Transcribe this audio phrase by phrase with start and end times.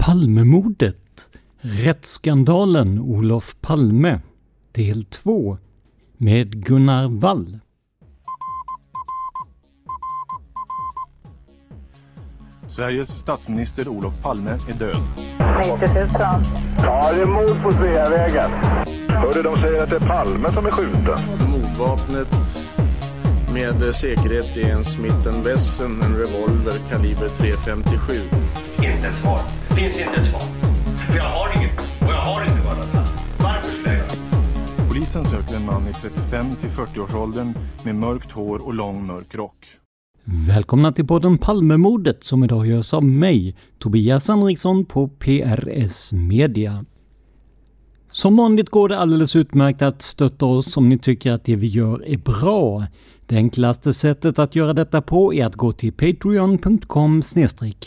[0.00, 1.30] Palmemordet.
[1.60, 4.20] Rättsskandalen Olof Palme.
[4.72, 5.56] Del 2.
[6.16, 7.58] Med Gunnar Wall.
[12.68, 14.96] Sveriges statsminister Olof Palme är död.
[15.58, 16.08] 90 000.
[16.82, 18.50] Ja, det är mord på Sveavägen.
[19.08, 21.18] Hörde de säger att det är Palme som är skjuten.
[21.50, 22.28] Mordvapnet
[23.52, 28.69] med säkerhet är en Smith Wesson, en revolver kaliber .357.
[28.82, 29.38] Inte ett svar.
[29.76, 30.40] Finns inte ett svar.
[31.06, 31.80] För jag har inget.
[32.00, 32.94] Och jag har inte varit
[33.38, 37.54] Varför skulle jag Polisen söker en man i 35 till 40-årsåldern
[37.84, 39.66] med mörkt hår och lång mörk rock.
[40.24, 46.84] Välkomna till podden Palmemordet som idag görs av mig, Tobias Henriksson på PRS Media.
[48.10, 51.66] Som vanligt går det alldeles utmärkt att stötta oss om ni tycker att det vi
[51.66, 52.86] gör är bra.
[53.30, 57.22] Det enklaste sättet att göra detta på är att gå till patreon.com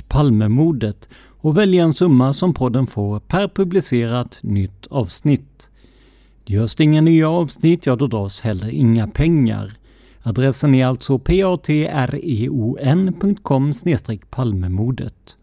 [0.08, 5.70] palmemodet och välja en summa som podden får per publicerat nytt avsnitt.
[6.46, 9.74] Görs det inga nya avsnitt, ja då dras heller inga pengar.
[10.22, 11.74] Adressen är alltså patreon.com
[14.30, 15.36] palmemodet.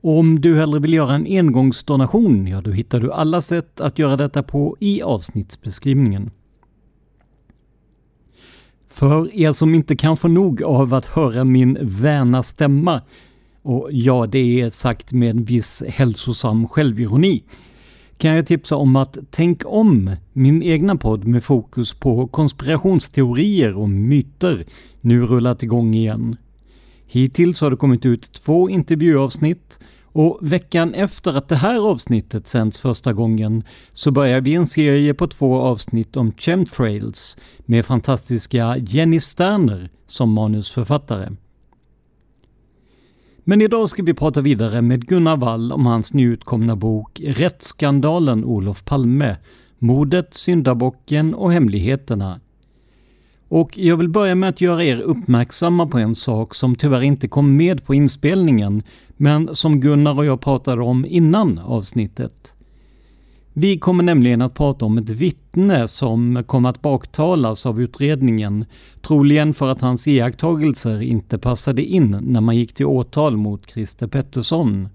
[0.00, 4.16] Om du hellre vill göra en engångsdonation, ja då hittar du alla sätt att göra
[4.16, 6.30] detta på i avsnittsbeskrivningen.
[8.98, 13.02] För er som inte kan få nog av att höra min väna stämma,
[13.62, 17.42] och ja, det är sagt med en viss hälsosam självironi,
[18.16, 23.90] kan jag tipsa om att Tänk om, min egna podd med fokus på konspirationsteorier och
[23.90, 24.66] myter,
[25.00, 26.36] nu rullat igång igen.
[27.06, 29.78] Hittills har det kommit ut två intervjuavsnitt
[30.20, 33.62] och veckan efter att det här avsnittet sänds första gången
[33.92, 40.32] så börjar vi en serie på två avsnitt om chemtrails med fantastiska Jenny Sterner som
[40.32, 41.32] manusförfattare.
[43.44, 48.84] Men idag ska vi prata vidare med Gunnar Wall om hans nyutkomna bok Rättsskandalen Olof
[48.84, 49.36] Palme,
[49.78, 52.40] Mordet, Syndabocken och hemligheterna.
[53.48, 57.28] Och jag vill börja med att göra er uppmärksamma på en sak som tyvärr inte
[57.28, 58.82] kom med på inspelningen,
[59.16, 62.54] men som Gunnar och jag pratade om innan avsnittet.
[63.52, 68.64] Vi kommer nämligen att prata om ett vittne som kom att baktalas av utredningen,
[69.02, 74.06] troligen för att hans iakttagelser inte passade in när man gick till åtal mot Christer
[74.06, 74.88] Pettersson.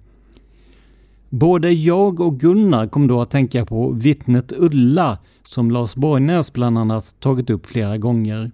[1.36, 6.78] Både jag och Gunnar kom då att tänka på vittnet Ulla, som Lars Borgnäs bland
[6.78, 8.52] annat tagit upp flera gånger.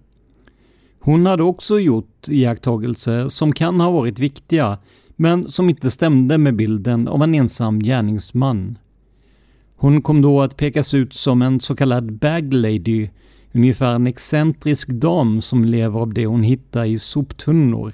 [1.00, 4.78] Hon hade också gjort iakttagelser som kan ha varit viktiga,
[5.16, 8.78] men som inte stämde med bilden av en ensam gärningsman.
[9.76, 13.08] Hon kom då att pekas ut som en så kallad bag lady,
[13.52, 17.92] ungefär en excentrisk dam som lever av det hon hittar i soptunnor.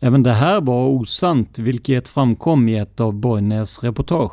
[0.00, 4.32] Även det här var osant, vilket framkom i ett av Borgnäs reportage.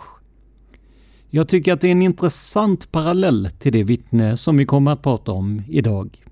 [1.30, 5.02] Jag tycker att det är en intressant parallell till det vittne som vi kommer att
[5.02, 6.26] prata om idag.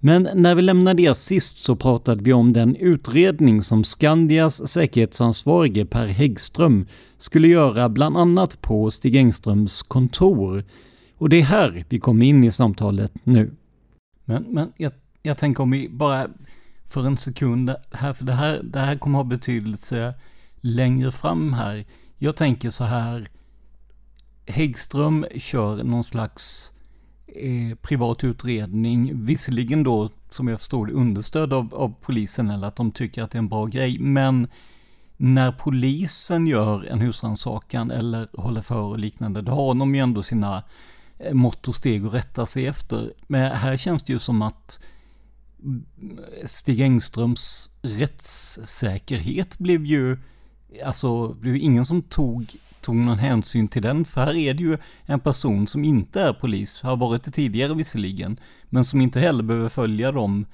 [0.00, 5.84] Men när vi lämnade er sist så pratade vi om den utredning som Skandias säkerhetsansvarige
[5.84, 6.86] Per Häggström
[7.18, 10.64] skulle göra bland annat på Stig Engströms kontor.
[11.18, 13.50] Och det är här vi kommer in i samtalet nu.
[14.24, 14.92] Men, men jag,
[15.22, 16.28] jag tänker om vi bara
[16.86, 20.14] för en sekund här, för det här, det här kommer ha betydelse
[20.60, 21.84] längre fram här.
[22.18, 23.28] Jag tänker så här,
[24.46, 26.72] Häggström kör någon slags
[27.26, 32.76] eh, privat utredning, visserligen då som jag förstår det understödd av, av polisen eller att
[32.76, 34.48] de tycker att det är en bra grej, men
[35.16, 40.22] när polisen gör en husrannsakan eller håller för och liknande, då har de ju ändå
[40.22, 40.62] sina
[41.18, 43.12] eh, mått och steg att rätta sig efter.
[43.26, 44.80] Men här känns det ju som att
[46.44, 50.18] Stig Engströms rättssäkerhet blev ju,
[50.84, 54.62] alltså, det blev ingen som tog, tog någon hänsyn till den, för här är det
[54.62, 59.20] ju en person som inte är polis, har varit det tidigare visserligen, men som inte
[59.20, 60.46] heller behöver följa de,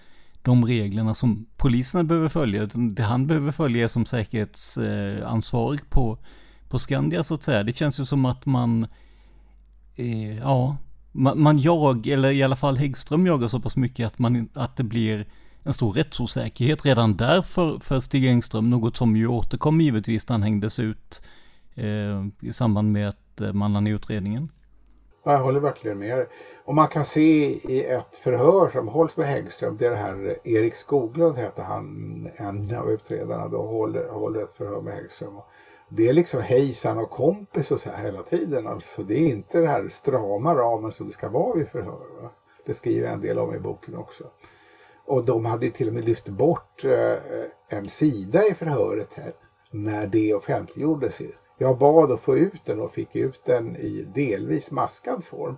[0.43, 6.19] de reglerna som poliserna behöver följa, utan det han behöver följa är som säkerhetsansvarig på,
[6.69, 7.63] på Skandia så att säga.
[7.63, 8.87] Det känns ju som att man,
[9.97, 10.77] eh, ja,
[11.13, 14.77] man, man jag, eller i alla fall Häggström jagar så pass mycket att, man, att
[14.77, 15.27] det blir
[15.63, 20.35] en stor rättsosäkerhet redan där för, för Stig Engström, något som ju återkom givetvis när
[20.35, 21.23] han hängdes ut
[21.75, 24.49] eh, i samband med att eh, man lade i utredningen.
[25.25, 26.27] Jag håller verkligen med.
[26.65, 30.39] Och man kan se i ett förhör som hålls med Häggström, det är det här
[30.45, 35.35] eh, Erik Skoglund heter han, en av utredarna, då håller, håller ett förhör med Häggström.
[35.93, 38.67] Det är liksom hejsan och kompis och så här hela tiden.
[38.67, 42.23] Alltså det är inte den här strama ramen som det ska vara vid förhör.
[42.23, 42.31] Va?
[42.67, 44.25] Det skriver jag en del om i boken också.
[45.05, 47.17] Och de hade ju till och med lyft bort eh,
[47.69, 49.33] en sida i förhöret här,
[49.71, 51.21] när det offentliggjordes.
[51.59, 55.57] Jag bad att få ut den och fick ut den i delvis maskad form.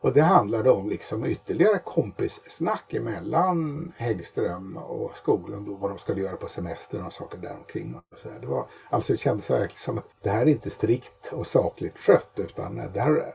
[0.00, 6.20] Och det handlade om liksom ytterligare kompissnack emellan Häggström och Skoglund och vad de skulle
[6.20, 7.94] göra på semestern och saker däromkring.
[7.94, 8.40] Och så här.
[8.40, 11.98] Det, var, alltså det kändes verkligen som att det här är inte strikt och sakligt
[11.98, 13.34] skött utan det här,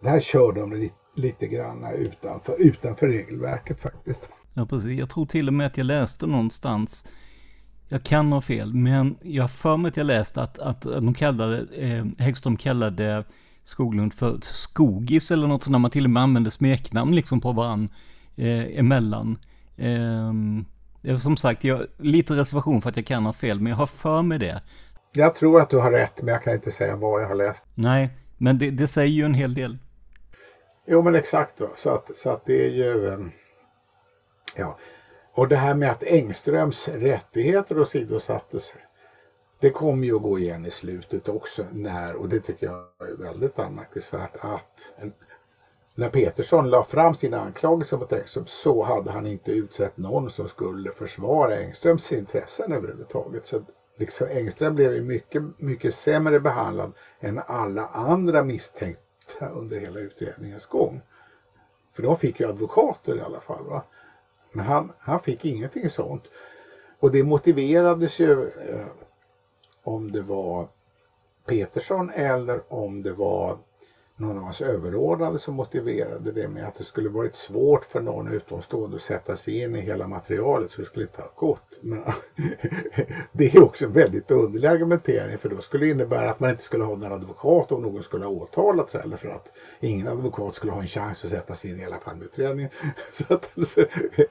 [0.00, 4.28] det här kör de lite, lite grann utanför, utanför regelverket faktiskt.
[4.54, 4.98] Ja, precis.
[4.98, 7.06] Jag tror till och med att jag läste någonstans,
[7.88, 11.14] jag kan ha fel, men jag har för mig att jag läste att, att de
[11.14, 13.24] kallade, eh, Häggström kallade
[13.64, 17.52] Skoglund för Skogis eller något sånt där man till och med använde smeknamn liksom på
[17.52, 17.88] varann
[18.36, 19.38] eh, emellan.
[19.76, 23.86] Eh, som sagt, jag lite reservation för att jag kan ha fel, men jag har
[23.86, 24.62] för mig det.
[25.12, 27.64] Jag tror att du har rätt, men jag kan inte säga vad jag har läst.
[27.74, 29.78] Nej, men det, det säger ju en hel del.
[30.86, 31.72] Jo, men exakt då.
[31.76, 33.08] Så att, så att det är ju...
[33.08, 33.30] Ehm,
[34.56, 34.78] ja.
[35.34, 38.72] Och det här med att Engströms rättigheter åsidosattes
[39.62, 43.16] det kommer ju att gå igen i slutet också när, och det tycker jag är
[43.16, 44.88] väldigt anmärkningsvärt, att
[45.94, 50.48] när Petersson la fram sina anklagelser mot Engström så hade han inte utsett någon som
[50.48, 53.46] skulle försvara Engströms intressen överhuvudtaget.
[53.46, 53.62] Så
[53.96, 61.00] liksom Engström blev mycket, mycket sämre behandlad än alla andra misstänkta under hela utredningens gång.
[61.94, 63.64] För de fick ju advokater i alla fall.
[63.64, 63.82] Va?
[64.52, 66.22] Men han, han fick ingenting sånt.
[66.98, 68.86] Och det motiverades ju eh,
[69.82, 70.68] om det var
[71.46, 73.58] Petersson eller om det var
[74.16, 78.32] någon av hans överordnade som motiverade det med att det skulle varit svårt för någon
[78.32, 81.78] utomstående att sätta sig in i hela materialet så det skulle inte ha gått.
[81.80, 82.02] Men
[83.32, 86.62] det är också en väldigt underlig argumentering för då skulle det innebära att man inte
[86.62, 89.48] skulle ha någon advokat om någon skulle ha åtalats eller för att
[89.80, 92.70] ingen advokat skulle ha en chans att sätta sig in i hela Palmeutredningen.
[93.12, 93.84] Så att, alltså,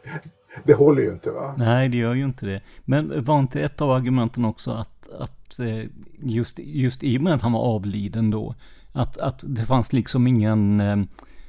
[0.63, 1.55] det håller ju inte va?
[1.57, 2.61] Nej, det gör ju inte det.
[2.85, 5.85] Men var inte ett av argumenten också att, att eh,
[6.19, 8.55] just, just i och med att han var avliden då,
[8.91, 10.97] att, att det fanns liksom ingen, eh,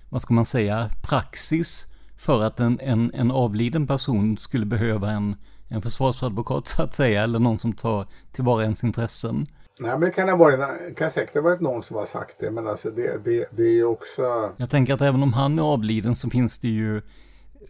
[0.08, 5.36] vad ska man säga, praxis för att en, en, en avliden person skulle behöva en,
[5.68, 9.46] en försvarsadvokat så att säga, eller någon som tar tillvara ens intressen.
[9.80, 12.50] Nej, men det kan, ha varit, kan säkert ha varit någon som har sagt det,
[12.50, 14.52] men alltså det, det, det är också...
[14.56, 17.02] Jag tänker att även om han är avliden så finns det ju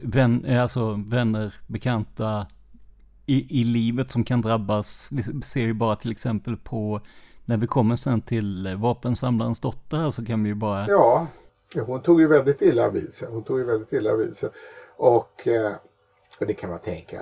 [0.00, 2.46] vän, eh, alltså vänner, bekanta
[3.26, 5.08] i, i livet som kan drabbas.
[5.12, 7.00] Vi ser ju bara till exempel på
[7.44, 10.86] när vi kommer sen till eh, vapensamlarens dotter här så kan vi ju bara...
[10.88, 11.26] Ja,
[11.86, 13.28] hon tog ju väldigt illa vid sig.
[13.28, 14.50] Hon tog ju väldigt illa vid sig.
[14.96, 15.72] Och, eh,
[16.40, 17.20] och det kan man tänka,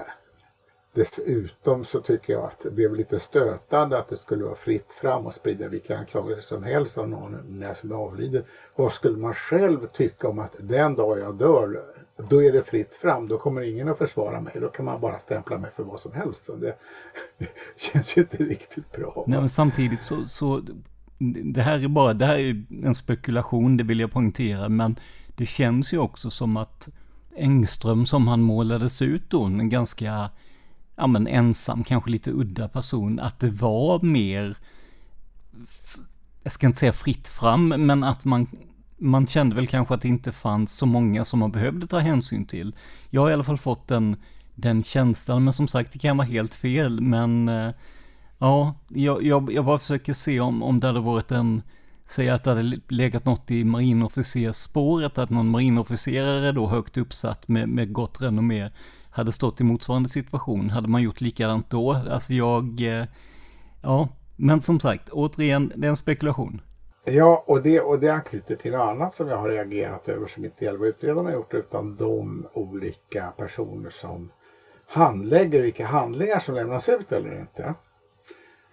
[0.92, 5.26] Dessutom så tycker jag att det är lite stötande att det skulle vara fritt fram
[5.26, 8.44] och sprida vilka anklagelser som helst av någon när som är avliden.
[8.76, 11.84] Vad skulle man själv tycka om att den dag jag dör,
[12.28, 13.28] då är det fritt fram.
[13.28, 14.52] Då kommer ingen att försvara mig.
[14.60, 16.46] Då kan man bara stämpla mig för vad som helst.
[16.60, 16.76] Det
[17.76, 19.24] känns ju inte riktigt bra.
[19.26, 20.62] Nej, men samtidigt så, så
[21.52, 24.96] det här är bara, det här är en spekulation, det vill jag poängtera, men
[25.36, 26.88] det känns ju också som att
[27.36, 30.30] Engström som han målades ut då, en ganska
[30.96, 34.56] ja men ensam, kanske lite udda person, att det var mer,
[36.42, 38.46] jag ska inte säga fritt fram, men att man,
[39.00, 42.46] man kände väl kanske att det inte fanns så många som man behövde ta hänsyn
[42.46, 42.74] till.
[43.10, 44.16] Jag har i alla fall fått den,
[44.54, 45.44] den känslan.
[45.44, 47.00] Men som sagt, det kan vara helt fel.
[47.00, 47.70] Men eh,
[48.38, 51.62] ja, jag, jag, jag bara försöker se om, om det hade varit en
[52.10, 57.68] Säg att det hade legat något i marinofficersspåret, att någon marinofficerare då högt uppsatt med,
[57.68, 58.70] med gott renommé
[59.10, 60.70] hade stått i motsvarande situation.
[60.70, 61.92] Hade man gjort likadant då?
[61.92, 63.06] Alltså jag, eh,
[63.82, 66.60] ja, men som sagt, återigen, det är en spekulation.
[67.04, 70.44] Ja, och det, och det anknyter till något annat som jag har reagerat över som
[70.44, 74.30] inte gäller vad utredarna har gjort utan de olika personer som
[74.86, 77.74] handlägger vilka handlingar som lämnas ut eller inte.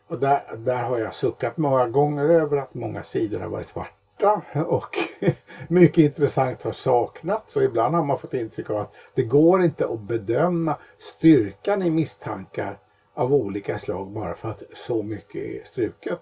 [0.07, 4.41] Och där, där har jag suckat många gånger över att många sidor har varit svarta
[4.65, 4.97] och
[5.67, 9.85] mycket intressant har saknats och ibland har man fått intryck av att det går inte
[9.87, 12.77] att bedöma styrkan i misstankar
[13.13, 16.19] av olika slag bara för att så mycket är struket.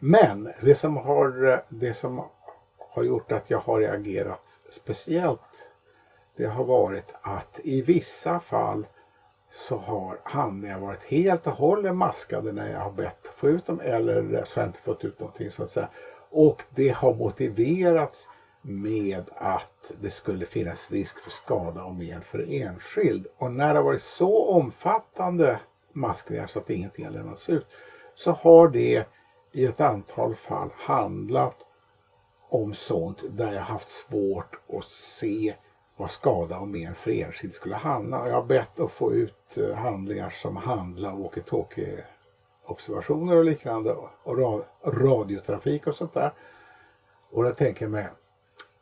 [0.00, 2.24] Men det som har, det som
[2.78, 5.70] har gjort att jag har reagerat speciellt
[6.36, 8.86] det har varit att i vissa fall
[9.52, 13.80] så har handlingar varit helt och hållet maskade när jag har bett få ut dem
[13.80, 15.88] eller så har jag inte fått ut någonting så att säga.
[16.30, 18.28] Och det har motiverats
[18.62, 23.26] med att det skulle finnas risk för skada och men för enskild.
[23.38, 25.60] Och när det har varit så omfattande
[25.92, 27.66] maskningar så att ingenting har lämnats ut
[28.14, 29.04] så har det
[29.52, 31.56] i ett antal fall handlat
[32.48, 35.54] om sånt där jag haft svårt att se
[35.96, 38.28] vad skada och men för enskild skulle handla.
[38.28, 42.04] Jag har bett att få ut eh, handlingar som handlar om walkie
[42.64, 46.32] observationer och liknande och radiotrafik och sånt där.
[47.30, 48.08] Och då tänker jag mig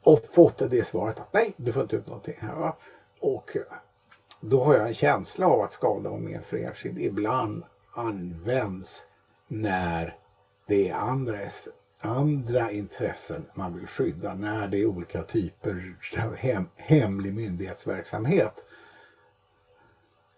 [0.03, 2.55] och fått det svaret att nej, du får inte ut någonting här.
[2.55, 2.77] Va?
[3.21, 3.63] Och eh,
[4.41, 9.05] då har jag en känsla av att skada och men för enskild ibland används
[9.47, 10.17] när
[10.69, 11.39] det är andra,
[12.01, 18.65] andra intressen man vill skydda när det är olika typer av hem, hemlig myndighetsverksamhet.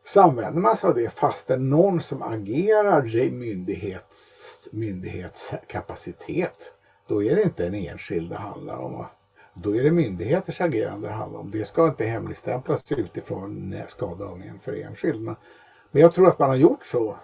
[0.04, 6.72] Så använder man sig av det fast det är någon som agerar i myndighets, myndighetskapacitet.
[7.06, 9.06] Då är det inte en enskild det handlar om.
[9.54, 11.50] Då är det myndigheters agerande det handlar om.
[11.50, 15.22] Det ska inte hemligstämplas utifrån eh, skada för enskild.
[15.90, 17.16] Men jag tror att man har gjort så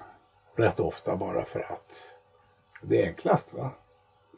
[0.56, 2.15] rätt ofta bara för att
[2.82, 3.54] det är enklast.
[3.54, 3.72] Va?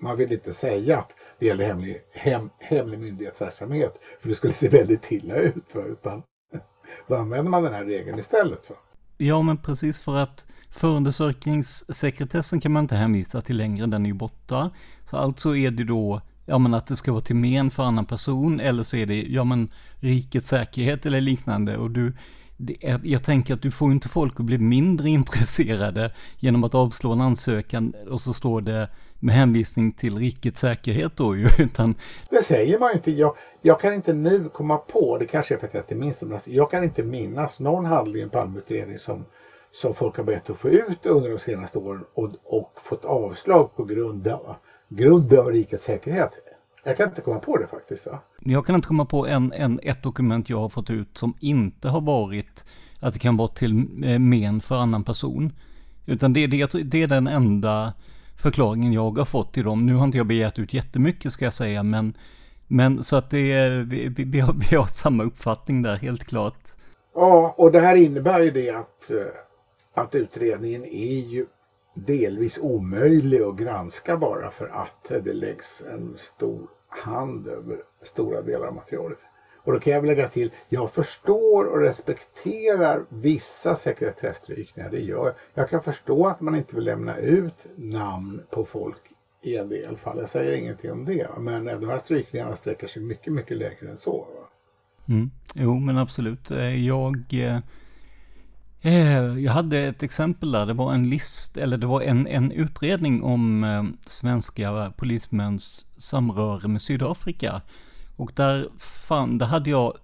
[0.00, 4.68] Man vill inte säga att det gäller hemlig, hem, hemlig myndighetsverksamhet för det skulle se
[4.68, 5.74] väldigt illa ut.
[5.74, 5.82] Va?
[5.82, 6.22] Utan
[7.08, 8.70] då använder man den här regeln istället.
[8.70, 8.76] Va?
[9.16, 14.14] Ja, men precis för att förundersökningssekretessen kan man inte hänvisa till längre, den är ju
[14.14, 14.70] borta.
[15.10, 18.06] Så alltså är det då, ja men att det ska vara till men för annan
[18.06, 21.76] person, eller så är det, ja men rikets säkerhet eller liknande.
[21.76, 22.12] Och du,
[22.58, 27.12] det, jag tänker att du får inte folk att bli mindre intresserade genom att avslå
[27.12, 28.88] en ansökan och så står det
[29.20, 31.94] med hänvisning till rikets säkerhet då ju, utan...
[32.30, 33.10] Det säger man ju inte.
[33.10, 36.18] Jag, jag kan inte nu komma på, det kanske är för att jag inte minns
[36.18, 39.24] det, alltså, jag kan inte minnas någon handling i en Palmeutredning som,
[39.72, 43.76] som folk har bett att få ut under de senaste åren och, och fått avslag
[43.76, 44.56] på grund av,
[44.88, 46.32] grund av rikets säkerhet.
[46.88, 48.06] Jag kan inte komma på det faktiskt.
[48.06, 48.18] Va?
[48.40, 51.88] Jag kan inte komma på en, en, ett dokument jag har fått ut som inte
[51.88, 52.64] har varit
[53.00, 55.52] att det kan vara till eh, men för annan person.
[56.06, 57.92] Utan det, det, det är den enda
[58.36, 59.86] förklaringen jag har fått till dem.
[59.86, 62.16] Nu har inte jag begärt ut jättemycket ska jag säga, men,
[62.66, 66.58] men så att det är, vi, vi, har, vi har samma uppfattning där, helt klart.
[67.14, 71.46] Ja, och det här innebär ju det att, eh, att utredningen är ju
[71.94, 78.66] delvis omöjlig att granska bara för att det läggs en stor hand över stora delar
[78.66, 79.18] av materialet.
[79.56, 85.34] Och då kan jag lägga till, jag förstår och respekterar vissa sekretessstrykningar, det gör jag.
[85.54, 89.96] Jag kan förstå att man inte vill lämna ut namn på folk i en del
[89.96, 90.18] fall.
[90.18, 91.28] Jag säger ingenting om det.
[91.38, 94.26] Men de här strykningarna sträcker sig mycket, mycket längre än så.
[95.08, 95.30] Mm.
[95.54, 96.50] Jo, men absolut.
[96.50, 97.58] Eh, jag Eh,
[98.80, 102.52] Eh, jag hade ett exempel där, det var en list, eller det var en, en
[102.52, 107.62] utredning om eh, svenska polismäns samröre med Sydafrika.
[108.16, 109.96] Och där fann, där hade jag,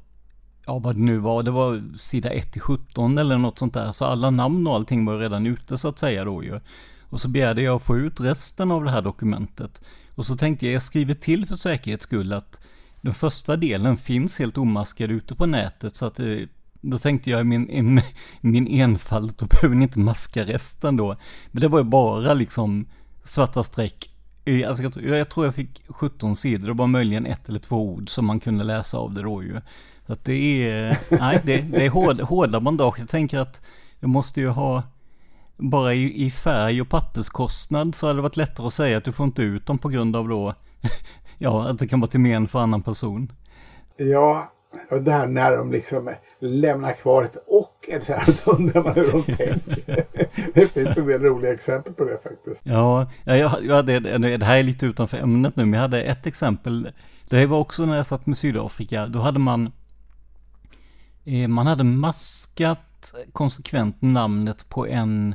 [0.67, 3.93] ja vad det nu var, det var sida 1 till 17 eller något sånt där,
[3.93, 6.61] så alla namn och allting var redan ute så att säga då ju.
[7.01, 9.85] Och så begärde jag att få ut resten av det här dokumentet.
[10.15, 12.61] Och så tänkte jag, jag skriver till för säkerhets skull att
[13.01, 16.49] den första delen finns helt omaskad ute på nätet så att det
[16.91, 18.03] då tänkte jag i min, i
[18.41, 21.17] min enfald, då behöver ni inte maska resten då.
[21.51, 22.87] Men det var ju bara liksom
[23.25, 24.11] svarta streck.
[24.67, 28.09] Alltså jag, jag tror jag fick 17 sidor, det var möjligen ett eller två ord
[28.09, 29.61] som man kunde läsa av det då ju.
[30.07, 32.99] Så att det är, nej det, det är hård, hårda bandage.
[32.99, 33.63] Jag tänker att
[34.01, 34.83] jag måste ju ha,
[35.57, 39.13] bara i, i färg och papperskostnad så hade det varit lättare att säga att du
[39.13, 40.55] får inte ut dem på grund av då,
[41.39, 43.33] ja, att det kan vara till men för annan person.
[43.97, 44.53] Ja,
[44.91, 46.11] Och det här när de liksom
[46.49, 50.05] lämnar kvar ett och, här, då undrar man hur de tänker.
[50.55, 52.61] Det finns en del roliga exempel på det faktiskt.
[52.65, 53.99] Ja, jag, jag det,
[54.37, 56.91] det här är lite utanför ämnet nu, men jag hade ett exempel.
[57.29, 59.73] Det var också när jag satt med Sydafrika, då hade man
[61.25, 65.35] eh, man hade maskat konsekvent namnet på en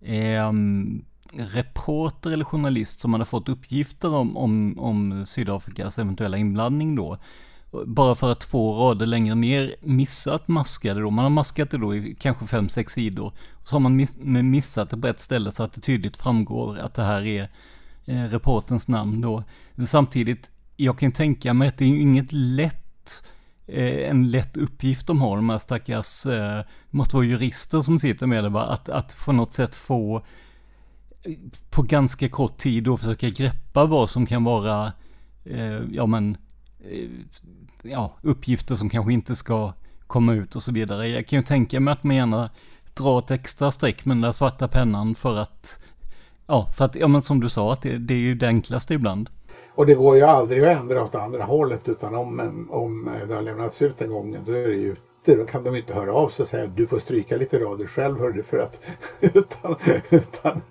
[0.00, 0.52] eh,
[1.54, 7.18] reporter eller journalist som hade fått uppgifter om, om, om Sydafrikas eventuella inblandning då
[7.86, 11.10] bara för att två rader längre ner missat maskade då.
[11.10, 13.32] Man har maskat det då i kanske fem, sex sidor.
[13.52, 16.78] Och så har man miss missat det på ett ställe så att det tydligt framgår
[16.78, 17.48] att det här är
[18.04, 19.42] eh, reportens namn då.
[19.74, 23.22] Men samtidigt, jag kan tänka mig att det är inget lätt
[23.66, 28.26] eh, en lätt uppgift de har, de här stackars, eh, måste vara jurister som sitter
[28.26, 30.16] med det va, att, att på något sätt få
[31.22, 31.32] eh,
[31.70, 34.92] på ganska kort tid då försöka greppa vad som kan vara,
[35.44, 36.36] eh, ja men,
[36.90, 37.08] Eh,
[37.82, 39.72] ja, uppgifter som kanske inte ska
[40.06, 41.08] komma ut och så vidare.
[41.08, 42.50] Jag kan ju tänka mig att man gärna
[42.94, 45.78] drar ett extra streck med den där svarta pennan för att,
[46.46, 48.94] ja, för att, ja men som du sa, att det, det är ju det enklaste
[48.94, 49.30] ibland.
[49.74, 53.42] Och det går ju aldrig att ändra åt andra hållet utan om, om det har
[53.42, 55.34] lämnats ut en gång då är det ju ute.
[55.34, 58.18] Då kan de inte höra av sig och säga du får stryka lite rader själv
[58.18, 58.80] hörru du för att
[59.20, 59.76] utan,
[60.10, 60.62] utan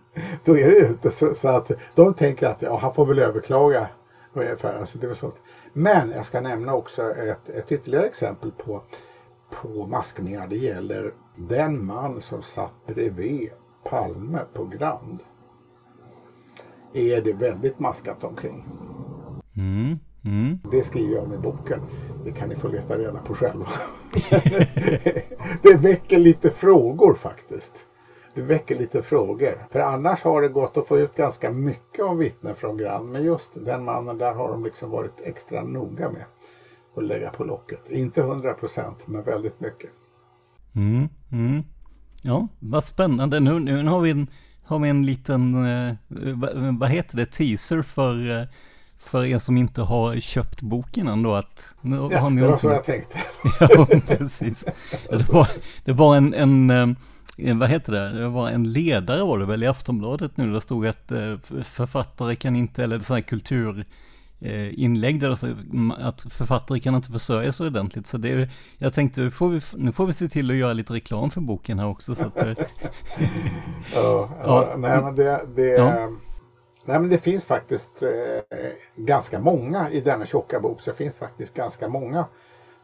[0.43, 1.11] då är det ute.
[1.11, 3.87] Så, så, att de tänker att ja, han får väl överklaga
[4.33, 4.79] ungefär.
[4.79, 5.35] Alltså det var sånt.
[5.77, 8.81] Men jag ska nämna också ett, ett ytterligare exempel på,
[9.51, 10.47] på maskningar.
[10.47, 13.49] Det gäller den man som satt bredvid
[13.83, 15.19] Palme på Grand.
[16.93, 18.65] Är det väldigt maskat omkring.
[19.55, 20.59] Mm, mm.
[20.71, 21.81] Det skriver jag om i boken.
[22.25, 23.67] Det kan ni få leta reda på själva.
[25.61, 27.85] det väcker lite frågor faktiskt
[28.35, 29.67] det väcker lite frågor.
[29.71, 33.11] För annars har det gått att få ut ganska mycket av vittnen från Grand.
[33.11, 36.25] Men just den mannen där har de liksom varit extra noga med
[36.97, 37.89] att lägga på locket.
[37.89, 39.89] Inte hundra procent men väldigt mycket.
[40.75, 41.63] Mm, mm.
[42.21, 43.39] Ja, vad spännande.
[43.39, 44.27] Nu, nu har, vi en,
[44.63, 45.95] har vi en liten, eh,
[46.79, 48.47] vad heter det, teaser för, eh,
[48.97, 51.33] för er som inte har köpt boken ändå.
[51.33, 53.17] Att, nu ja, har ni det var så jag tänkte.
[53.59, 54.65] ja, precis.
[55.09, 55.47] Det var,
[55.85, 56.95] det var en, en Eh,
[57.55, 60.87] vad heter det, det var en ledare var det väl i Aftonbladet nu, där stod
[60.87, 63.85] att eh, författare kan inte, eller sådana här kultur
[64.71, 65.55] inlägg där så
[65.97, 68.07] att författare kan inte försörja sig ordentligt.
[68.07, 70.73] Så det är, jag tänkte, nu får, vi, nu får vi se till att göra
[70.73, 72.15] lite reklam för boken här också.
[72.15, 72.59] Så att, ja,
[73.93, 76.09] ja, ja, nej men det, det, ja.
[76.85, 78.09] nej, men det finns faktiskt eh,
[78.95, 82.25] ganska många i denna tjocka bok, så det finns faktiskt ganska många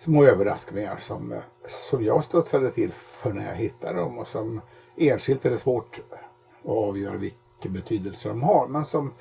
[0.01, 4.61] små överraskningar som, eh, som jag studsade till för när jag hittade dem och som
[4.95, 9.11] enskilt är det svårt att avgöra vilken betydelse de har men som,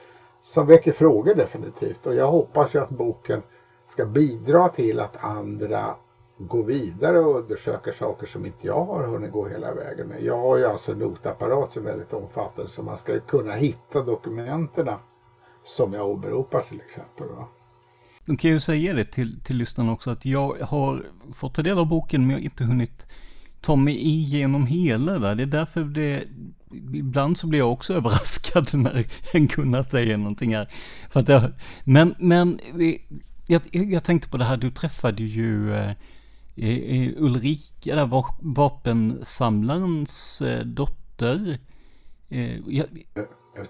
[0.41, 3.43] som väcker frågor definitivt och jag hoppas ju att boken
[3.87, 5.95] ska bidra till att andra
[6.39, 10.23] går vidare och undersöker saker som inte jag har hunnit gå hela vägen med.
[10.23, 14.01] Jag har ju alltså en notapparat som är väldigt omfattande så man ska kunna hitta
[14.01, 14.91] dokumenten
[15.65, 17.27] som jag åberopar till exempel.
[17.29, 17.47] Va?
[18.31, 21.63] Nu kan jag ju säga det till, till lyssnarna också att jag har fått ta
[21.63, 23.07] del av boken men jag har inte hunnit
[23.61, 25.35] ta mig igenom hela där.
[25.35, 26.25] Det är därför det,
[26.95, 30.73] ibland så blir jag också överraskad när en Gunnar säger någonting här.
[31.09, 31.53] Så att jag,
[31.85, 32.61] men, men
[33.47, 35.91] jag, jag tänkte på det här, du träffade ju eh,
[36.57, 41.59] eh, eh Ulrika, där vapensamlarens eh, dotter.
[42.29, 42.87] Eh, jag,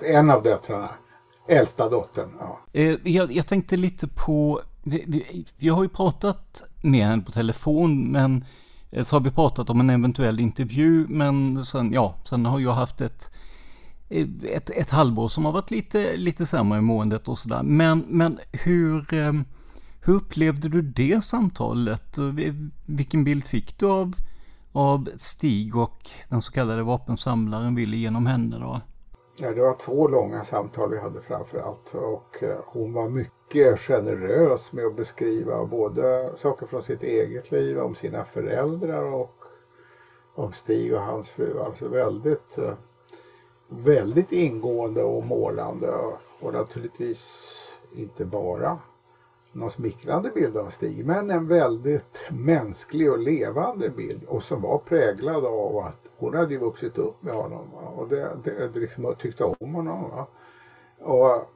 [0.01, 0.91] en av döttrarna.
[1.51, 2.61] Äldsta dottern, ja.
[2.73, 7.33] Eh, jag, jag tänkte lite på, vi, vi, vi, har ju pratat med henne på
[7.33, 8.45] telefon, men
[8.91, 12.73] eh, så har vi pratat om en eventuell intervju, men sen, ja, sen har jag
[12.73, 13.31] haft ett,
[14.09, 17.63] eh, ett, ett halvår som har varit lite, lite sämre i måendet och sådär.
[17.63, 19.07] Men, men hur,
[20.01, 22.19] hur upplevde du det samtalet?
[22.87, 24.15] Vilken bild fick du av,
[24.73, 28.81] av Stig och den så kallade vapensamlaren Willy genom henne då?
[29.43, 33.81] Ja, det var två långa samtal vi hade framför allt och eh, hon var mycket
[33.81, 39.35] generös med att beskriva både saker från sitt eget liv, om sina föräldrar och
[40.35, 41.61] om Stig och hans fru.
[41.61, 42.73] Alltså väldigt, eh,
[43.69, 45.91] väldigt ingående och målande
[46.41, 47.47] och naturligtvis
[47.93, 48.79] inte bara
[49.53, 54.79] någon smickrande bild av Stig, men en väldigt mänsklig och levande bild och som var
[54.79, 57.81] präglad av att hon hade ju vuxit upp med honom va?
[57.81, 60.11] och det, det, det liksom tyckte om honom.
[60.11, 60.27] Va?
[60.99, 61.51] Och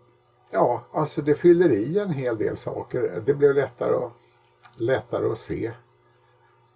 [0.50, 3.22] ja, alltså det fyller i en hel del saker.
[3.26, 4.12] Det blev lättare, och,
[4.76, 5.72] lättare att se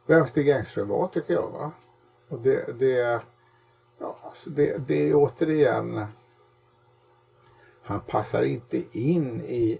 [0.06, 1.50] vem Stig Engström var tycker jag.
[1.50, 1.72] Va?
[2.28, 3.20] Och det, det,
[3.98, 6.06] ja, alltså det, det är återigen
[7.82, 9.78] han passar inte in i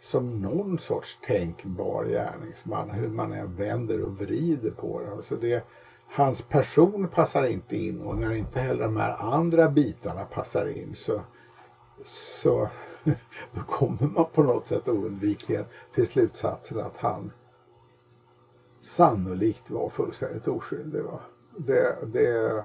[0.00, 5.12] som någon sorts tänkbar gärningsman, hur man än vänder och vrider på det.
[5.12, 5.64] Alltså det
[6.08, 10.96] hans person passar inte in och när inte heller de här andra bitarna passar in
[10.96, 11.20] så,
[12.04, 12.68] så
[13.52, 17.30] då kommer man på något sätt oundvikligen till slutsatsen att han
[18.80, 21.02] sannolikt var fullständigt oskyldig.
[21.02, 21.20] Va?
[21.56, 22.64] Det, det,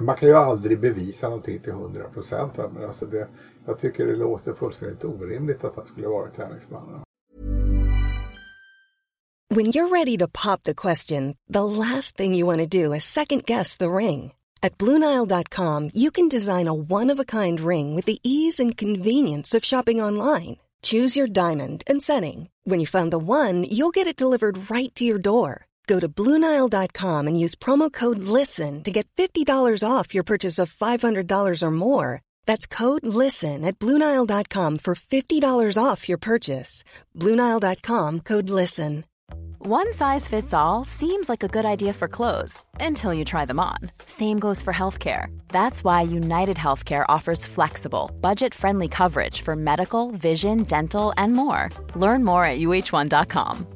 [0.00, 3.28] man kan ju aldrig bevisa någonting till 100 procent men alltså det,
[3.66, 7.00] jag tycker det låter fullständigt orimligt att han skulle vara gärningsmannen.
[9.48, 13.04] When you're ready to pop the question, the last thing you want to do is
[13.04, 14.32] second guess the ring.
[14.62, 20.02] At BlueNile.com you can design a one-of-a-kind ring with the ease and convenience of shopping
[20.02, 20.56] online.
[20.82, 22.48] Choose your diamond and setting.
[22.64, 25.65] When you find the one, you'll get it delivered right to your door.
[25.86, 30.72] Go to Bluenile.com and use promo code LISTEN to get $50 off your purchase of
[30.72, 32.22] $500 or more.
[32.44, 36.82] That's code LISTEN at Bluenile.com for $50 off your purchase.
[37.14, 39.04] Bluenile.com code LISTEN.
[39.58, 43.58] One size fits all seems like a good idea for clothes until you try them
[43.58, 43.78] on.
[44.06, 45.26] Same goes for healthcare.
[45.48, 51.68] That's why United Healthcare offers flexible, budget friendly coverage for medical, vision, dental, and more.
[51.96, 53.75] Learn more at uh1.com.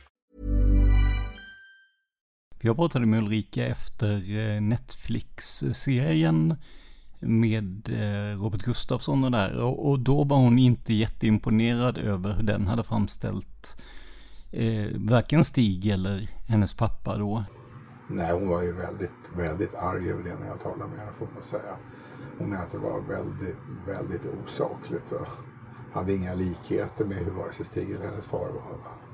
[2.63, 6.55] Jag pratade med Ulrika efter eh, Netflix-serien
[7.19, 9.57] med eh, Robert Gustafsson och där.
[9.57, 13.81] Och, då var hon inte jätteimponerad över hur den hade framställt
[14.51, 17.43] eh, varken Stig eller hennes pappa då.
[18.07, 21.27] Nej, hon var ju väldigt, väldigt arg över det när jag talade med henne får
[21.33, 21.77] man säga.
[22.37, 25.27] Hon menade att det var väldigt, väldigt osakligt och
[25.93, 29.10] hade inga likheter med hur vare sig Stig eller hennes far var.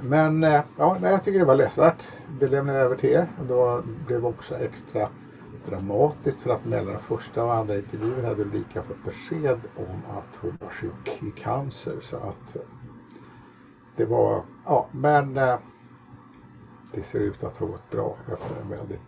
[0.00, 2.08] Men eh, ja, nej, jag tycker det var läsvärt.
[2.40, 3.26] Det lämnar jag över till er.
[3.48, 5.08] Det blev också extra
[5.66, 10.58] dramatiskt för att mellan första och andra intervjun hade Ulrika fått besked om att hon
[10.60, 11.96] var sjuk i cancer.
[12.02, 12.62] Så att eh,
[13.96, 15.58] det var, ja men eh,
[16.94, 19.00] det ser ut att ha gått bra efter en väldigt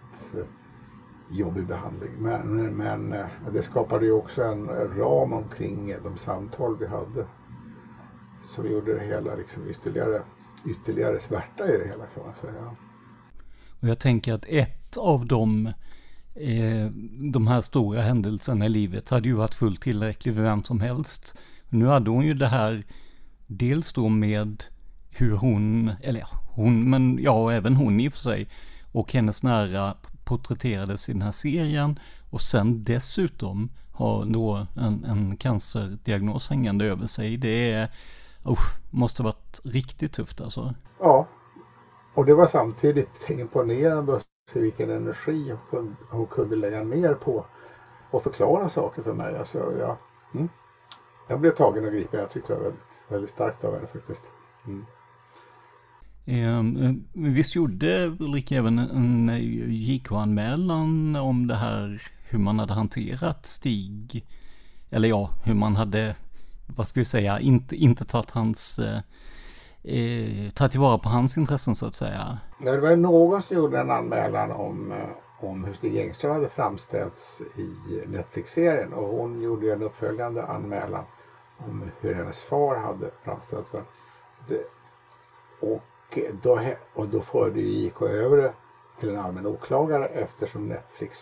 [1.30, 2.12] jobbig behandling.
[2.18, 3.14] Men, men
[3.52, 7.26] det skapade ju också en ram omkring de samtal vi hade.
[8.42, 10.22] Som gjorde det hela liksom ytterligare,
[10.70, 12.76] ytterligare smärta i det hela kan man säga.
[13.80, 15.66] Och jag tänker att ett av de
[16.34, 16.86] eh,
[17.32, 21.38] de här stora händelserna i livet hade ju varit fullt tillräckligt för vem som helst.
[21.68, 22.84] Nu hade hon ju det här,
[23.46, 24.64] dels då med
[25.10, 28.48] hur hon, eller ja, hon, men ja, även hon i och för sig,
[28.92, 31.98] och hennes nära porträtterades i den här serien
[32.30, 37.36] och sen dessutom har då en, en cancerdiagnos hängande över sig.
[37.36, 37.88] Det är,
[38.48, 40.74] usch, måste varit riktigt tufft alltså.
[40.98, 41.26] Ja,
[42.14, 44.20] och det var samtidigt imponerande
[44.52, 47.46] se vilken energi hon kunde, hon kunde lägga ner på
[48.10, 49.38] att förklara saker för mig.
[49.38, 49.96] Alltså, jag,
[50.34, 50.48] mm,
[51.28, 52.20] jag blev tagen och gripen.
[52.20, 54.24] Jag tyckte det var väldigt, väldigt starkt av henne faktiskt.
[54.66, 54.86] Mm.
[56.28, 59.30] Eh, visst gjorde Ulrika även en
[59.68, 64.26] JK-anmälan om det här hur man hade hanterat Stig,
[64.90, 66.14] eller ja, hur man hade,
[66.66, 69.00] vad ska vi säga, inte, inte tagit hans eh,
[69.86, 72.38] eh, ta tillvara på hans intressen så att säga.
[72.58, 77.40] Det var någon som gjorde en anmälan om, eh, om hur Stig Engström hade framställts
[77.56, 81.04] i Netflix-serien och hon gjorde en uppföljande anmälan
[81.58, 83.70] om hur hennes far hade framställts.
[84.48, 84.64] Det,
[85.60, 86.60] och, då,
[86.94, 88.52] och då förde JK över det
[89.00, 91.18] till en allmän åklagare eftersom Netflix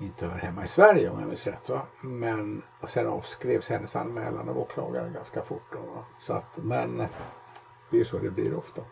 [0.00, 1.68] inte hör hemma i Sverige om jag minns rätt.
[1.68, 1.82] Va?
[2.02, 5.72] Men och sen avskrevs hennes anmälan av åklagaren ganska fort.
[5.72, 6.96] Då, så att, men
[7.90, 8.82] det är så det blir ofta.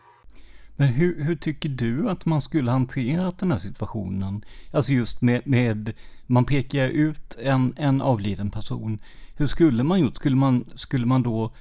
[0.77, 4.45] Men hur, hur, tycker du att man skulle hanterat den här situationen?
[4.73, 5.93] Alltså just med, med
[6.27, 8.99] man pekar ut en, en avliden person.
[9.37, 10.17] Hur skulle man gjort?
[10.17, 11.53] Skulle man, skulle man då,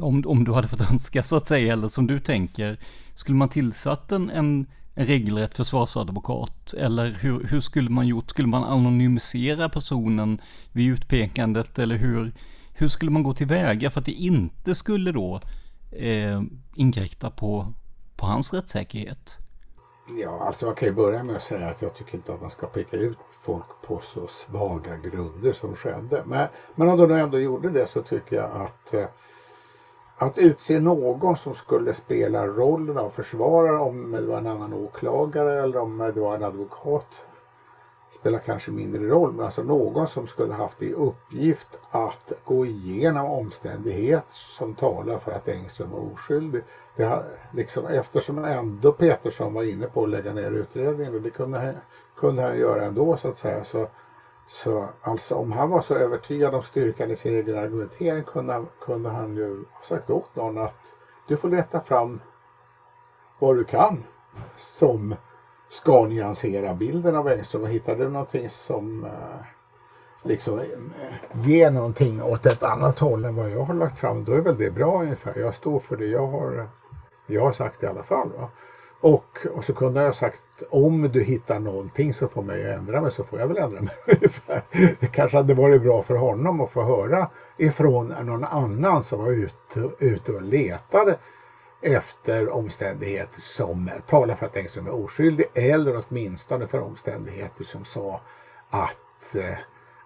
[0.00, 2.78] om, om du hade fått önska så att säga, eller som du tänker,
[3.14, 4.66] skulle man tillsatt en, en
[4.98, 6.74] en regelrätt försvarsadvokat?
[6.74, 8.30] Eller hur, hur skulle man gjort?
[8.30, 10.40] Skulle man anonymisera personen
[10.72, 11.78] vid utpekandet?
[11.78, 12.32] Eller hur,
[12.74, 15.40] hur skulle man gå tillväga för att det inte skulle då
[15.92, 16.42] eh,
[16.76, 17.72] inkräkta på,
[18.16, 19.38] på hans rättssäkerhet?
[20.22, 22.50] Ja, alltså man kan ju börja med att säga att jag tycker inte att man
[22.50, 26.22] ska peka ut folk på så svaga grunder som skedde.
[26.26, 29.06] Men, men om de ändå gjorde det så tycker jag att eh,
[30.18, 35.62] att utse någon som skulle spela rollen av försvarare om det var en annan åklagare
[35.62, 37.26] eller om det var en advokat
[38.10, 43.26] spelar kanske mindre roll, men alltså någon som skulle haft i uppgift att gå igenom
[43.26, 46.62] omständighet som talar för att Engström var oskyldig.
[46.96, 51.58] Det, liksom, eftersom ändå Petersson var inne på att lägga ner utredningen och det kunde
[51.58, 51.74] han,
[52.16, 53.64] kunde han göra ändå så att säga.
[53.64, 53.86] Så,
[54.48, 59.08] så alltså om han var så övertygad om styrkan i sin egen argumentering kunde, kunde
[59.08, 60.76] han ju ha sagt åt någon att
[61.28, 62.20] du får leta fram
[63.38, 64.04] vad du kan
[64.56, 65.14] som
[65.68, 69.46] ska nyansera bilden av Engström och hittar du någonting som eh,
[70.22, 74.32] liksom eh, ger någonting åt ett annat håll än vad jag har lagt fram då
[74.32, 75.38] är väl det bra ungefär.
[75.38, 76.68] Jag står för det jag har,
[77.26, 78.28] jag har sagt i alla fall.
[78.38, 78.48] Va?
[79.00, 83.00] Och, och så kunde jag sagt om du hittar någonting så får mig att ändra
[83.00, 83.94] mig så får jag väl ändra mig.
[85.00, 89.30] det kanske hade varit bra för honom att få höra ifrån någon annan som var
[89.30, 91.18] ute, ute och letade
[91.80, 98.20] efter omständigheter som talar för att Engström är oskyldig eller åtminstone för omständigheter som sa
[98.70, 99.58] att, eh,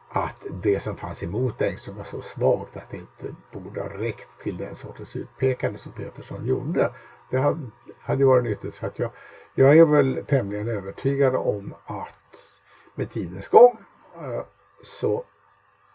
[0.08, 4.28] att det som fanns emot Engström var så svagt att det inte borde ha räckt
[4.42, 6.90] till den sortens utpekande som Petersson gjorde.
[7.32, 7.60] Det hade,
[8.00, 9.10] hade varit nyttigt för att jag,
[9.54, 12.52] jag är väl tämligen övertygad om att
[12.94, 13.76] med tidens gång
[14.16, 14.42] eh,
[14.82, 15.24] så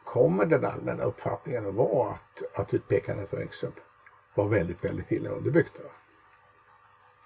[0.06, 3.72] kommer den allmänna uppfattningen att vara att, att utpekandet av Engström
[4.36, 5.82] var väldigt, väldigt illa underbyggt.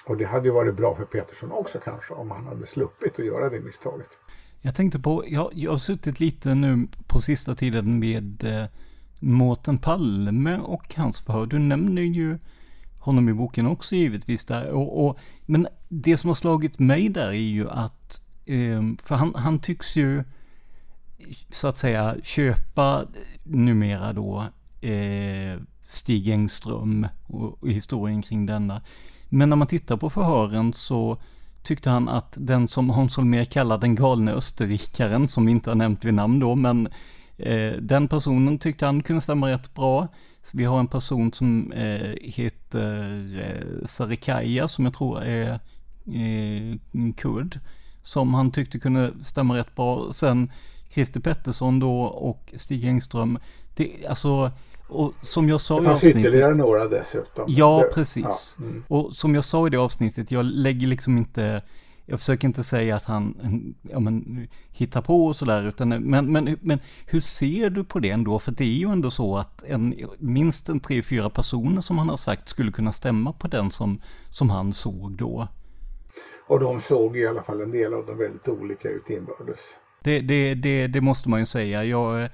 [0.06, 3.26] Och det hade ju varit bra för Petersson också kanske om han hade sluppit att
[3.26, 4.10] göra det misstaget.
[4.62, 8.66] Jag tänkte på, jag, jag har suttit lite nu på sista tiden med eh,
[9.20, 11.46] Mårten Palme och hans förhör.
[11.46, 12.38] Du nämner ju
[13.02, 14.70] honom i boken också givetvis där.
[14.70, 19.36] Och, och, men det som har slagit mig där är ju att, eh, för han,
[19.36, 20.24] han tycks ju
[21.50, 23.06] så att säga köpa
[23.44, 24.46] numera då
[24.88, 28.82] eh, Stig Engström och, och historien kring denna.
[29.30, 31.18] Men när man tittar på förhören så
[31.64, 35.76] tyckte han att den som Hans Holmér kallar den galne österrikaren, som vi inte har
[35.76, 36.88] nämnt vid namn då, men
[37.38, 40.08] eh, den personen tyckte han kunde stämma rätt bra.
[40.54, 45.60] Vi har en person som eh, heter eh, Sarikaya, som jag tror är
[46.06, 46.78] eh,
[47.18, 47.60] kurd,
[48.02, 50.14] som han tyckte kunde stämma rätt bra.
[50.14, 50.52] Sen
[50.90, 53.40] Christer Pettersson då och Stig Engström,
[53.76, 54.52] det, alltså
[54.92, 57.46] och som jag sa det fanns ytterligare några dessutom.
[57.48, 58.56] Ja, precis.
[58.60, 58.84] Ja, mm.
[58.88, 61.62] Och som jag sa i det avsnittet, jag lägger liksom inte,
[62.12, 63.36] jag försöker inte säga att han
[63.82, 68.10] ja, men, hittar på och sådär, utan men, men, men hur ser du på det
[68.10, 68.40] ändå?
[68.40, 72.10] För det är ju ändå så att en, minst en tre, fyra personer som han
[72.10, 75.48] har sagt skulle kunna stämma på den som, som han såg då.
[76.48, 79.60] Och de såg i alla fall en del av dem väldigt olika ut inbördes.
[80.04, 81.84] Det, det, det, det måste man ju säga.
[81.84, 82.30] Jag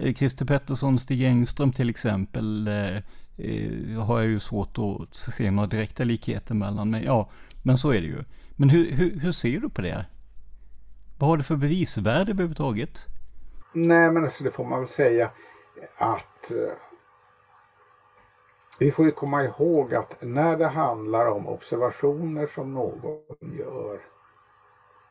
[0.00, 2.96] Eh, Christer Pettersson, Stig Engström till exempel eh,
[3.36, 6.90] eh, har jag ju svårt att se några direkta likheter mellan.
[6.90, 7.30] Men ja,
[7.62, 8.24] men så är det ju.
[8.60, 10.06] Men hur, hur, hur ser du på det?
[11.18, 13.06] Vad har det för bevisvärde överhuvudtaget?
[13.72, 15.30] Nej, men alltså det får man väl säga
[15.96, 16.72] att eh,
[18.78, 23.22] vi får ju komma ihåg att när det handlar om observationer som någon
[23.58, 24.00] gör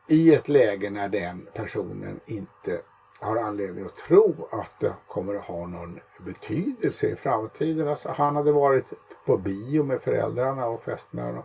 [0.07, 2.81] i ett läge när den personen inte
[3.19, 7.87] har anledning att tro att det kommer att ha någon betydelse i framtiden.
[7.87, 8.93] Alltså, han hade varit
[9.25, 11.41] på bio med föräldrarna och fästmön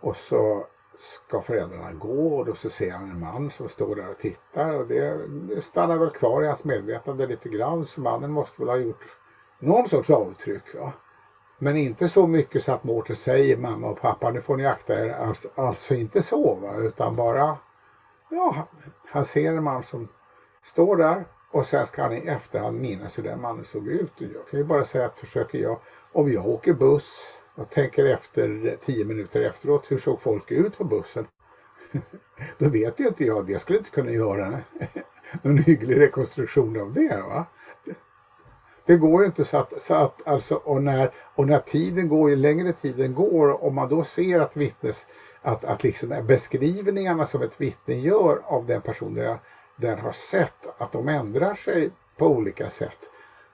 [0.00, 0.66] och så
[0.98, 4.78] ska föräldrarna gå och då så ser han en man som står där och tittar
[4.78, 8.76] och det stannar väl kvar i hans medvetande lite grann så mannen måste väl ha
[8.76, 9.16] gjort
[9.58, 10.74] någon sorts avtryck.
[10.74, 10.92] Va?
[11.58, 15.00] Men inte så mycket så att Mårten säger mamma och pappa nu får ni akta
[15.00, 15.08] er.
[15.10, 16.76] Alltså, alltså inte så va?
[16.76, 17.58] utan bara
[18.30, 18.68] ja,
[19.06, 20.08] han ser en man som
[20.62, 24.12] står där och sen ska han i efterhand minnas hur den mannen såg ut.
[24.16, 25.78] Jag kan ju bara säga att försöker jag,
[26.12, 30.78] om jag åker buss och tänker efter eh, tio minuter efteråt, hur såg folk ut
[30.78, 31.26] på bussen?
[32.58, 33.58] Då vet ju inte jag det.
[33.58, 34.58] Skulle inte kunna göra
[35.42, 37.22] någon hygglig rekonstruktion av det.
[37.28, 37.46] Va?
[38.86, 42.30] Det går ju inte så att, så att alltså, och när, och när tiden går,
[42.30, 45.06] ju längre tiden går, om man då ser att vittnes,
[45.42, 49.38] att, att liksom beskrivningarna som ett vittne gör av den personen
[49.76, 53.10] den har sett att de ändrar sig på olika sätt,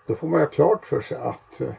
[0.07, 1.73] då får man ha klart för sig att, eh,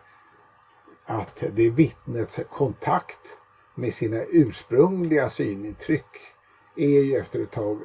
[1.12, 3.38] att det är vittnets kontakt
[3.76, 6.34] med sina ursprungliga synintryck
[6.76, 7.80] är ju efter ett tag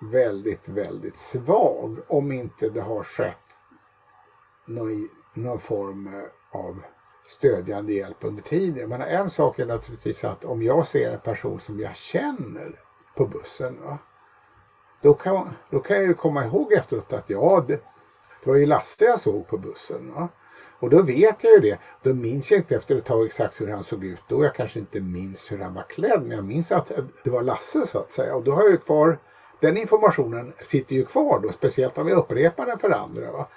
[0.00, 3.36] väldigt, väldigt svag om inte det har skett
[4.66, 6.10] någon, någon form
[6.50, 6.82] av
[7.28, 8.88] stödjande hjälp under tiden.
[8.88, 12.80] Men en sak är naturligtvis att om jag ser en person som jag känner
[13.16, 13.98] på bussen, va?
[15.00, 17.80] Då, kan, då kan jag ju komma ihåg efteråt att ja, det,
[18.44, 20.14] det var ju Lasse jag såg på bussen.
[20.14, 20.28] Va?
[20.82, 21.78] Och då vet jag ju det.
[22.02, 24.44] Då minns jag inte efter ett tag exakt hur han såg ut då.
[24.44, 26.22] Jag kanske inte minns hur han var klädd.
[26.22, 26.92] Men jag minns att
[27.24, 28.34] det var Lasse så att säga.
[28.34, 29.18] Och då har jag ju kvar,
[29.60, 31.52] den informationen sitter ju kvar då.
[31.52, 33.32] Speciellt om jag upprepar den för andra.
[33.32, 33.48] Va?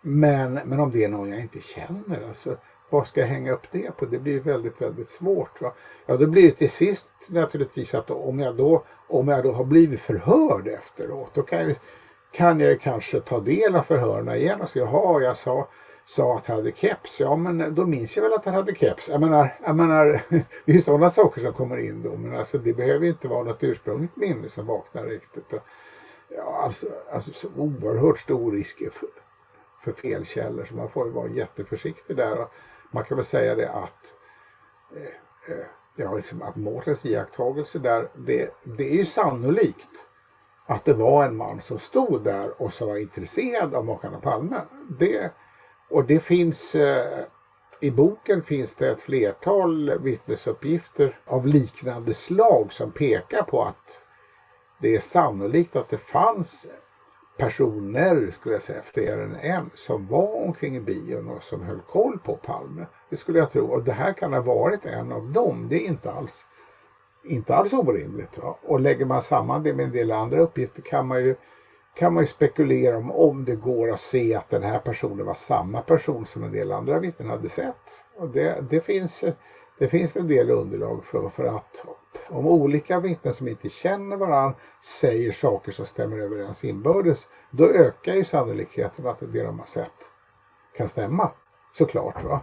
[0.00, 2.28] Men, men om det är någon jag inte känner.
[2.28, 2.56] Alltså,
[2.90, 4.04] vad ska jag hänga upp det på?
[4.04, 5.60] Det blir väldigt, väldigt svårt.
[5.60, 5.72] Va?
[6.06, 9.64] Ja, då blir det till sist naturligtvis att om jag då, om jag då har
[9.64, 11.76] blivit förhörd efteråt, då kan jag,
[12.32, 15.68] kan jag kanske ta del av förhörna igen och säga, jaha, jag sa,
[16.06, 17.20] sa att han hade keps.
[17.20, 19.08] Ja, men då minns jag väl att han hade keps.
[19.08, 22.58] Jag menar, jag menar det är ju sådana saker som kommer in då, men alltså
[22.58, 25.54] det behöver inte vara något ursprungligt minne som vaknar riktigt.
[26.28, 29.08] Ja, alltså, alltså så oerhört stor risk för,
[29.84, 32.40] för felkällor så man får ju vara jätteförsiktig där.
[32.40, 32.50] Och
[32.90, 34.14] man kan väl säga det att
[34.96, 40.04] eh, eh, ja, liksom att Mårtens iakttagelse där, det, det är ju sannolikt
[40.66, 44.56] att det var en man som stod där och som var intresserad av makarna Palme.
[44.98, 45.30] Det,
[45.90, 47.24] och det finns eh,
[47.80, 54.00] i boken finns det ett flertal vittnesuppgifter av liknande slag som pekar på att
[54.80, 56.68] det är sannolikt att det fanns
[57.36, 61.80] personer, skulle jag säga, fler än en, som var omkring i bion och som höll
[61.80, 62.86] koll på Palme.
[63.10, 63.66] Det skulle jag tro.
[63.66, 65.68] Och det här kan ha varit en av dem.
[65.68, 66.46] Det är inte alls,
[67.24, 68.38] inte alls orimligt.
[68.38, 68.58] Va?
[68.62, 71.36] Och lägger man samman det med en del andra uppgifter kan man ju,
[71.94, 75.34] kan man ju spekulera om om det går att se att den här personen var
[75.34, 78.04] samma person som en del andra vittnen hade sett.
[78.16, 79.24] Och det, det finns
[79.78, 81.84] det finns en del underlag för, för att
[82.28, 84.58] om olika vittnen som inte känner varandra
[85.00, 90.10] säger saker som stämmer överens inbördes, då ökar ju sannolikheten att det de har sett
[90.76, 91.30] kan stämma.
[91.72, 92.24] Såklart.
[92.24, 92.40] Va?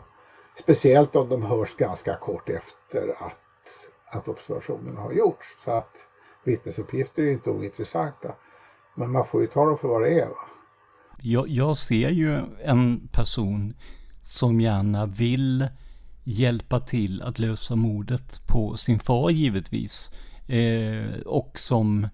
[0.56, 5.58] Speciellt om de hörs ganska kort efter att, att observationen har gjorts.
[5.64, 6.08] Så att
[6.44, 8.36] vittnesuppgifter är ju inte ointressanta.
[9.02, 10.28] Men man får ju ta dem för vad det är.
[10.28, 10.36] Va?
[11.22, 13.74] Jag, jag ser ju en person
[14.22, 15.68] som gärna vill
[16.24, 20.12] hjälpa till att lösa mordet på sin far givetvis.
[20.48, 22.08] Eh, och som,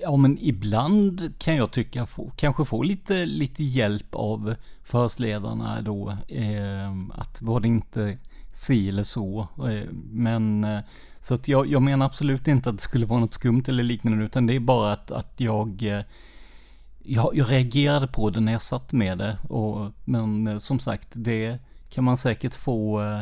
[0.00, 6.16] ja men ibland kan jag tycka, få, kanske få lite, lite hjälp av förhörsledarna då.
[6.28, 8.18] Eh, att var det inte
[8.52, 9.48] si eller så.
[9.58, 10.80] Eh, men eh,
[11.24, 14.24] så att jag, jag menar absolut inte att det skulle vara något skumt eller liknande,
[14.24, 16.00] utan det är bara att, att jag eh,
[17.06, 19.38] jag, jag reagerade på det när jag satt med det.
[19.48, 21.58] Och, men eh, som sagt, det,
[21.90, 23.20] kan man säkert få, eh,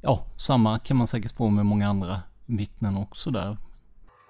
[0.00, 3.56] ja, samma kan man säkert få med många andra vittnen också där.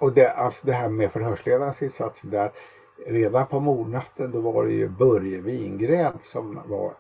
[0.00, 2.50] Och det, alltså det här med förhörsledarens insatser där,
[3.06, 6.92] redan på mordnatten då var det ju Börje Wingren som var,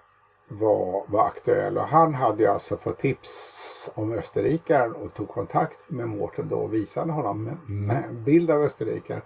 [0.48, 5.78] var, var aktuell och han hade ju alltså fått tips om österrikaren och tog kontakt
[5.90, 9.22] med Mårten då och visade honom en bild av österrikaren.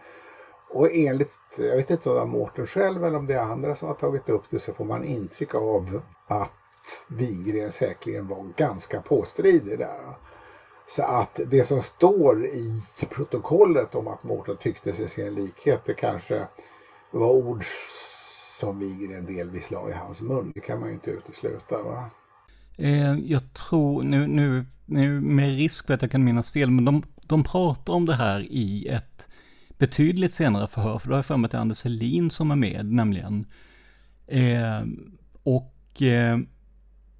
[0.70, 3.74] Och enligt, jag vet inte om det var Mårten själv eller om det är andra
[3.74, 6.52] som har tagit upp det så får man intryck av att
[7.08, 10.14] Wingren säkerligen var ganska påstridig där.
[10.86, 15.80] Så att det som står i protokollet om att Mårten tyckte sig se en likhet,
[15.84, 16.46] det kanske
[17.10, 17.64] var ord
[18.62, 20.52] som Wigren delvis la i hans mun.
[20.54, 21.82] Det kan man ju inte utesluta.
[21.82, 22.10] Va?
[22.76, 26.84] Eh, jag tror, nu, nu, nu med risk för att jag kan minnas fel, men
[26.84, 29.28] de, de pratar om det här i ett
[29.78, 32.50] betydligt senare förhör, för då har jag för mig att det är Anders Helin som
[32.50, 33.46] är med, nämligen.
[34.26, 34.82] Eh,
[35.42, 36.38] och eh,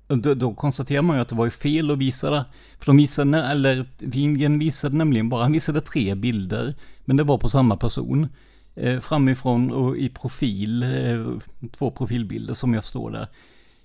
[0.07, 2.45] då, då konstaterar man ju att det var ju fel att visa det.
[2.79, 6.75] För de visade, eller Wingen visade nämligen bara, han visade tre bilder,
[7.05, 8.29] men det var på samma person.
[8.75, 11.39] Eh, framifrån och i profil, eh,
[11.73, 13.29] två profilbilder som jag står där.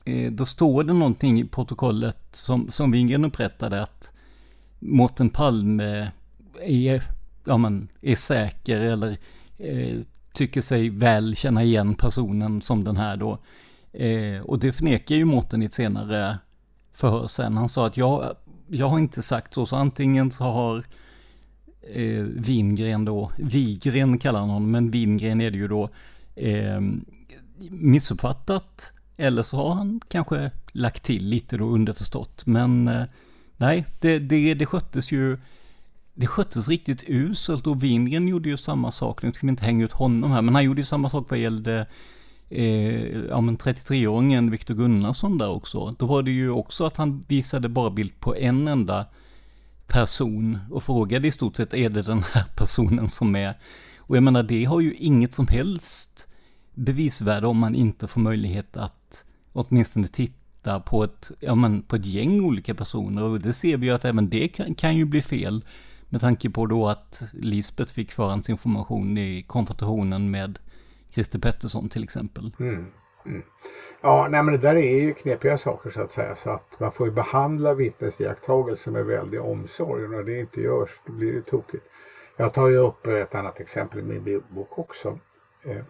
[0.06, 4.12] Eh, då står det någonting i protokollet som, som Wingren upprättade att
[4.80, 6.12] Mårten Palme
[6.62, 7.04] är,
[7.44, 9.18] ja men, är säker eller
[9.58, 9.98] eh,
[10.34, 13.38] tycker sig väl känna igen personen som den här då.
[13.94, 16.38] Eh, och det förnekar ju Mårten i ett senare
[16.94, 17.58] förhör sen.
[17.58, 18.36] Han sa att jag,
[18.68, 20.84] jag har inte sagt så, så antingen så har
[21.94, 25.90] eh, Wingren då, Wigren kallar han honom, men Wingren är det ju då,
[26.36, 26.82] eh,
[27.70, 28.92] missuppfattat.
[29.18, 32.46] Eller så har han kanske lagt till lite då underförstått.
[32.46, 33.04] Men eh,
[33.58, 35.38] nej, det, det, det sköttes ju
[36.14, 39.24] det sköttes riktigt uselt och Wingren gjorde ju samma sak.
[39.24, 41.40] Nu ska vi inte hänga ut honom här, men han gjorde ju samma sak vad
[41.40, 41.86] gällde
[42.50, 45.96] eh, ja men 33-åringen Viktor Gunnarsson där också.
[46.00, 49.06] Då var det ju också att han visade bara bild på en enda
[49.88, 53.60] person och frågade i stort sett är det den här personen som är.
[53.98, 56.28] Och jag menar det har ju inget som helst
[56.74, 62.06] bevisvärde om man inte får möjlighet att åtminstone titta på ett, ja, men, på ett
[62.06, 65.22] gäng olika personer och det ser vi ju att även det kan, kan ju bli
[65.22, 65.66] fel.
[66.10, 70.60] Med tanke på då att Lisbeth fick förhandsinformation i konfrontationen med
[71.10, 72.52] Christer Pettersson till exempel.
[72.60, 72.86] Mm.
[73.26, 73.42] Mm.
[74.02, 76.92] Ja, nej men det där är ju knepiga saker så att säga så att man
[76.92, 81.42] får ju behandla vittnesiakttagelser med väldig omsorg och när det inte görs då blir det
[81.42, 81.84] tokigt.
[82.36, 85.20] Jag tar ju upp ett annat exempel i min bok också.
[85.64, 85.84] Eh,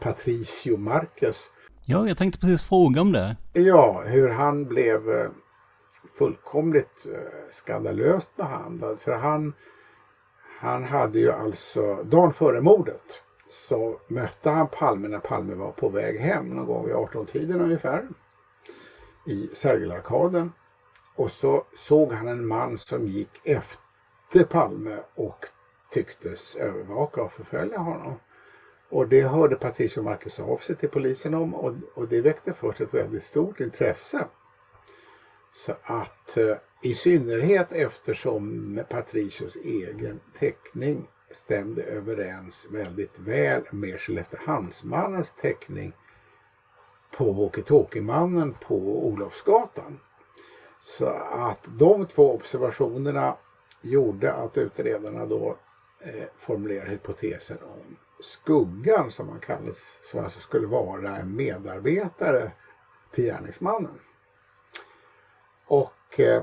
[0.00, 1.50] Patricio Marquez.
[1.84, 3.36] Ja, jag tänkte precis fråga om det.
[3.52, 5.30] Ja, hur han blev eh,
[6.18, 9.00] fullkomligt eh, skandalöst behandlad.
[9.00, 9.52] För han,
[10.60, 15.88] han hade ju alltså, dagen före mordet så mötte han Palme när Palme var på
[15.88, 18.08] väg hem någon gång vid 18-tiden ungefär.
[19.26, 20.52] I Sergelarkaden.
[21.14, 25.46] Och så såg han en man som gick efter Palme och
[25.90, 28.14] tycktes övervaka och förfölja honom.
[28.88, 32.80] Och det hörde Patricio Marcus av sig till polisen om och, och det väckte först
[32.80, 34.24] ett väldigt stort intresse.
[35.52, 45.32] Så att eh, i synnerhet eftersom Patricios egen teckning stämde överens väldigt väl med Skelleftehamnsmannens
[45.32, 45.92] teckning
[47.16, 50.00] på walkie-talkie-mannen på Olofsgatan.
[50.82, 53.36] Så att de två observationerna
[53.80, 55.58] gjorde att utredarna då
[56.00, 62.52] eh, formulerade hypotesen om skuggan som man kallades, som alltså skulle vara en medarbetare
[63.12, 64.00] till gärningsmannen.
[65.66, 66.42] Och eh,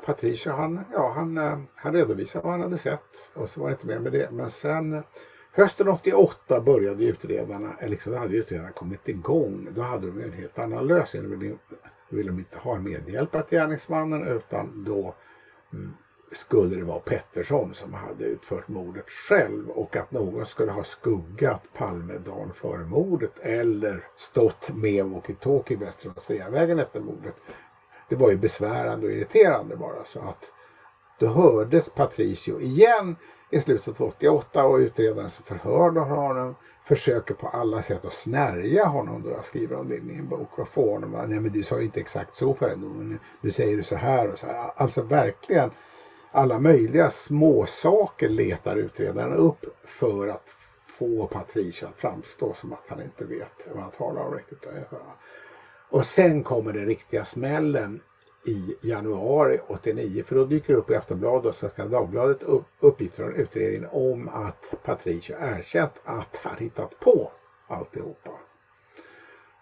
[0.00, 3.72] Patricia han, ja, han, eh, han redovisade vad han hade sett och så var det
[3.72, 4.30] inte mer med det.
[4.30, 5.02] Men sen eh,
[5.52, 9.68] hösten 88 började utredarna, eller liksom hade utredarna kommit igång.
[9.74, 11.22] Då hade de en helt annan lösning.
[11.22, 11.56] Då ville,
[12.10, 15.14] då ville de inte ha en medhjälpare till gärningsmannen utan då
[15.72, 15.94] mm,
[16.32, 21.62] skulle det vara Pettersson som hade utfört mordet själv och att någon skulle ha skuggat
[21.74, 27.36] Palme dagen före mordet eller stått med walkie-talkie väster om Sveavägen efter mordet
[28.12, 30.52] det var ju besvärande och irriterande bara så att
[31.18, 33.16] då hördes Patricio igen
[33.50, 36.54] i slutet av 88 och utredaren som förhörde honom
[36.84, 40.58] försöker på alla sätt att snärja honom då jag skriver om det i min bok.
[40.58, 41.10] och få honom?
[41.10, 44.32] Nej men du sa ju inte exakt så för men nu säger du så här
[44.32, 44.70] och så här.
[44.76, 45.70] Alltså verkligen
[46.30, 50.54] alla möjliga småsaker letar utredaren upp för att
[50.86, 54.66] få Patricio att framstå som att han inte vet vad han talar om riktigt.
[55.92, 58.00] Och sen kommer den riktiga smällen
[58.46, 63.22] i januari 89 för då dyker det upp i Aftonbladet och Svenska Dagbladet upp, uppgifter
[63.22, 67.30] från utredningen om att Patricio erkänt att han hittat på
[67.66, 68.30] alltihopa.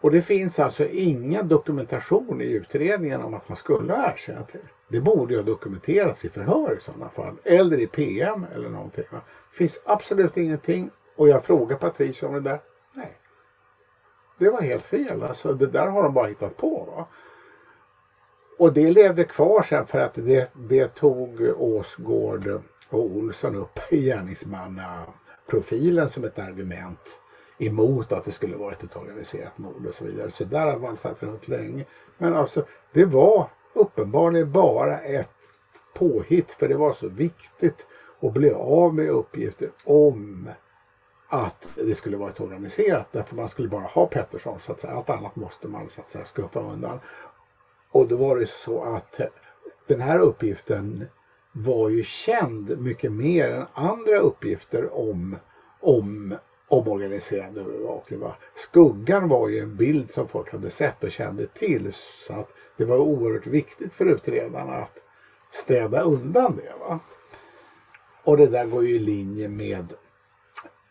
[0.01, 4.59] Och det finns alltså ingen dokumentation i utredningen om att han skulle ha erkänt det.
[4.89, 7.37] Det borde ju ha dokumenterats i förhör i sådana fall.
[7.45, 9.05] Eller i PM eller någonting.
[9.11, 10.91] Det finns absolut ingenting.
[11.17, 12.61] Och jag frågar Patricio om det där.
[14.41, 15.23] Det var helt fel.
[15.23, 16.85] Alltså det där har de bara hittat på.
[16.85, 17.05] Va?
[18.59, 24.05] Och det levde kvar sen för att det, det tog Åsgård och Olsson upp i
[24.05, 27.21] gärningsmannaprofilen som ett argument
[27.59, 30.31] emot att det skulle varit ett organiserat mord och så vidare.
[30.31, 31.85] Så där har man satt runt länge.
[32.19, 32.63] Men alltså
[32.93, 35.29] det var uppenbarligen bara ett
[35.95, 37.87] påhitt för det var så viktigt
[38.21, 40.49] att bli av med uppgifter om
[41.33, 44.93] att det skulle varit organiserat därför man skulle bara ha Pettersson så att säga.
[44.93, 47.01] Allt annat måste man så att säga skuffa undan.
[47.91, 49.27] Och då var det så att eh,
[49.87, 51.07] den här uppgiften
[51.53, 55.37] var ju känd mycket mer än andra uppgifter om,
[55.81, 56.35] om
[56.69, 58.21] omorganiserad övervakning.
[58.21, 58.37] Va?
[58.55, 62.85] Skuggan var ju en bild som folk hade sett och kände till så att det
[62.85, 65.05] var oerhört viktigt för utredarna att
[65.51, 66.75] städa undan det.
[66.81, 66.99] Va?
[68.25, 69.93] Och det där går ju i linje med,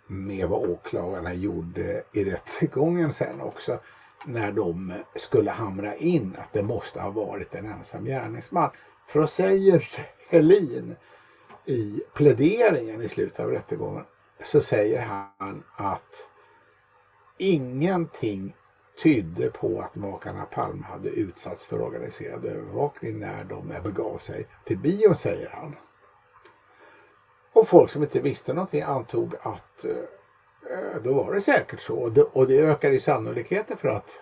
[0.10, 3.78] med vad åklagarna gjorde i rättegången sen också
[4.26, 8.70] när de skulle hamra in att det måste ha varit en ensam gärningsman.
[9.08, 9.86] För då säger
[10.30, 10.96] Helin
[11.66, 14.04] i pläderingen i slutet av rättegången
[14.44, 16.30] så säger han att
[17.38, 18.56] ingenting
[19.04, 24.78] tydde på att makarna Palme hade utsatts för organiserad övervakning när de begav sig till
[24.78, 25.76] bion, säger han.
[27.60, 29.92] Och folk som inte visste någonting antog att eh,
[30.72, 31.96] eh, då var det säkert så.
[31.96, 34.20] Och det, och det ökar ju sannolikheten för att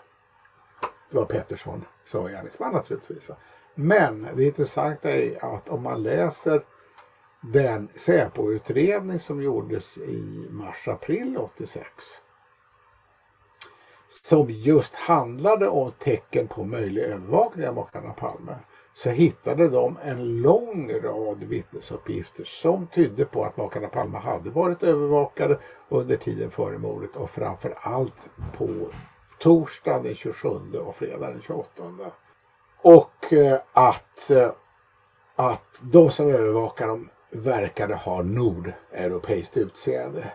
[1.10, 3.30] det var Pettersson som var gärningsman naturligtvis.
[3.76, 6.66] Men det intressanta är att om man läser
[7.42, 11.88] den Säpo-utredning som gjordes i mars-april 86
[14.10, 18.56] som just handlade om tecken på möjlig övervakning av makarna Palme
[18.98, 24.84] så hittade de en lång rad vittnesuppgifter som tydde på att makarna Palme hade varit
[24.84, 28.88] övervakade under tiden före mordet och framför allt på
[29.40, 31.84] torsdagen den 27 och fredagen den 28.
[32.82, 34.52] Och eh, att, eh,
[35.36, 40.32] att de som övervakade dem verkade ha nordeuropeiskt utseende.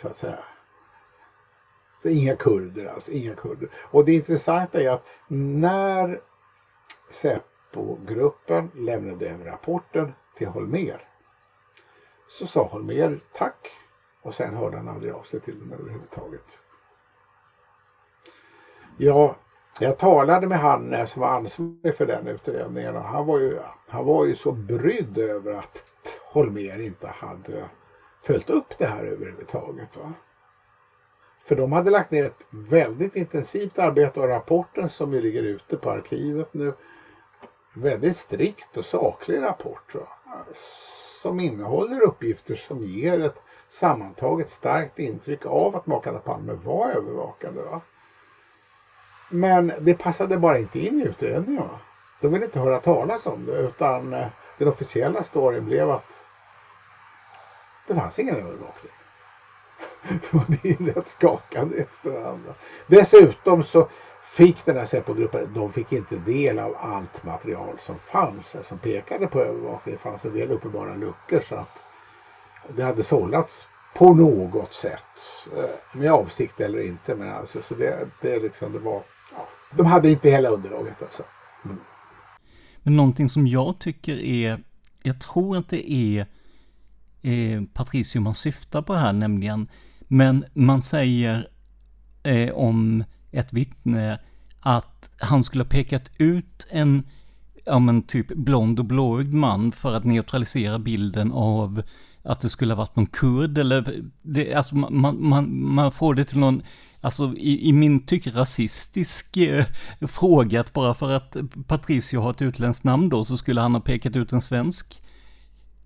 [0.00, 0.38] Så att säga.
[2.04, 3.68] Inga kurder alltså, inga kurder.
[3.74, 6.20] Och det intressanta är att när
[7.10, 11.08] Säpo-gruppen lämnade över rapporten till Holmer
[12.28, 13.70] så sa Holmer tack
[14.22, 16.58] och sen hörde han aldrig av sig till dem överhuvudtaget.
[18.96, 19.36] Ja,
[19.80, 24.04] jag talade med han som var ansvarig för den utredningen och han var ju, han
[24.04, 27.68] var ju så brydd över att Holmer inte hade
[28.22, 29.96] följt upp det här överhuvudtaget.
[29.96, 30.12] Va?
[31.44, 35.76] För de hade lagt ner ett väldigt intensivt arbete och rapporten som ju ligger ute
[35.76, 36.72] på arkivet nu
[37.80, 40.08] väldigt strikt och saklig rapport va?
[41.22, 47.62] som innehåller uppgifter som ger ett sammantaget starkt intryck av att makarna Palme var övervakade.
[47.62, 47.80] Va?
[49.30, 51.62] Men det passade bara inte in i utredningen.
[51.62, 51.78] Va?
[52.20, 54.26] De ville inte höra talas om det utan eh,
[54.58, 56.22] den officiella storyn blev att
[57.86, 58.92] det fanns ingen övervakning.
[60.32, 62.54] Och det är rätt skakande efterhand.
[62.86, 63.88] Dessutom så
[64.32, 69.26] fick den här Säpo-gruppen, de fick inte del av allt material som fanns som pekade
[69.26, 69.94] på övervakning.
[69.94, 71.84] Det fanns en del uppenbara luckor så att
[72.76, 75.00] det hade sållats på något sätt.
[75.56, 77.14] Eh, med avsikt eller inte.
[77.14, 79.02] Men alltså, så det, det, liksom, det var,
[79.32, 79.48] ja.
[79.76, 81.22] De hade inte hela underlaget alltså.
[81.64, 81.78] Mm.
[82.82, 84.58] Men någonting som jag tycker är,
[85.02, 86.26] jag tror att det är
[87.22, 89.68] eh, Patricio man syftar på här nämligen.
[90.08, 91.48] Men man säger
[92.22, 94.18] eh, om ett vittne
[94.60, 97.02] att han skulle ha pekat ut en,
[97.64, 101.82] ja men typ blond och blåögd man för att neutralisera bilden av
[102.22, 106.24] att det skulle ha varit någon kurd eller, det, alltså man, man, man får det
[106.24, 106.62] till någon,
[107.00, 109.64] alltså i, i min tycke rasistisk eh,
[110.00, 113.80] fråga att bara för att Patricio har ett utländskt namn då så skulle han ha
[113.80, 115.02] pekat ut en svensk.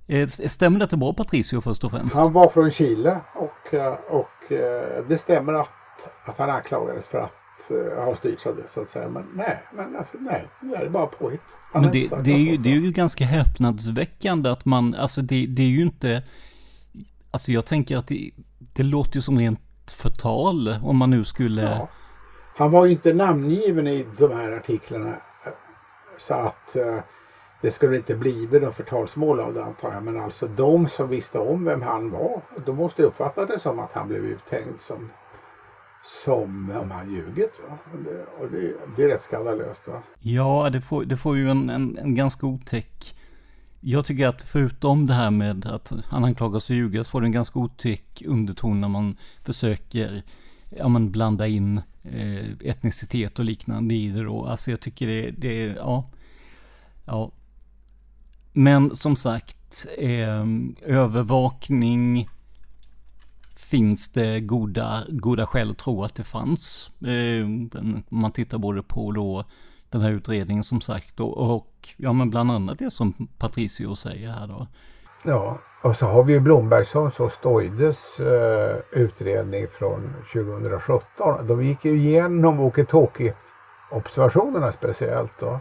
[0.07, 2.17] Eh, stämmer det att det var Patricio först och främst?
[2.17, 5.69] Han var från Chile och, eh, och eh, det stämmer att,
[6.25, 7.33] att han anklagades för att
[8.05, 9.09] ha styrts av det så att säga.
[9.09, 11.41] Men nej, men alltså, nej, det är bara påhitt.
[11.73, 15.63] Men det, det, är ju, det är ju ganska häpnadsväckande att man, alltså det, det
[15.63, 16.23] är ju inte,
[17.31, 21.63] alltså jag tänker att det, det låter ju som rent förtal om man nu skulle...
[21.63, 21.89] Ja.
[22.55, 25.15] Han var ju inte namngiven i de här artiklarna
[26.19, 26.77] så att
[27.63, 30.03] det skulle inte blivit något förtalsmål av det antar jag.
[30.03, 33.93] Men alltså de som visste om vem han var, de måste uppfatta det som att
[33.93, 35.11] han blev uthängd som,
[36.05, 37.61] som om han ljugit.
[37.69, 37.79] Va?
[37.93, 39.89] Och, det, och det, det, är rätt skandalöst.
[39.89, 40.03] Va?
[40.19, 43.15] Ja, det får, det får ju en, en, en ganska otäck
[43.85, 47.27] jag tycker att förutom det här med att han anklagas för ljuga så får det
[47.27, 50.23] en ganska otäck underton när man försöker
[50.71, 54.47] ja, men blanda in eh, etnicitet och liknande i det då.
[54.47, 56.11] Alltså jag tycker det, det ja,
[57.05, 57.31] ja,
[58.53, 60.47] men som sagt, eh,
[60.83, 62.29] övervakning
[63.73, 66.91] finns det goda, goda skäl att tro att det fanns.
[67.01, 67.47] Eh,
[68.09, 69.45] man tittar både på då
[69.91, 74.31] den här utredningen som sagt och, och ja men bland annat det som Patricio säger
[74.31, 74.67] här då.
[75.25, 81.47] Ja, och så har vi ju Blombergssons och Stoides eh, utredning från 2017.
[81.47, 85.61] De gick ju igenom walkie-talkie-observationerna speciellt då.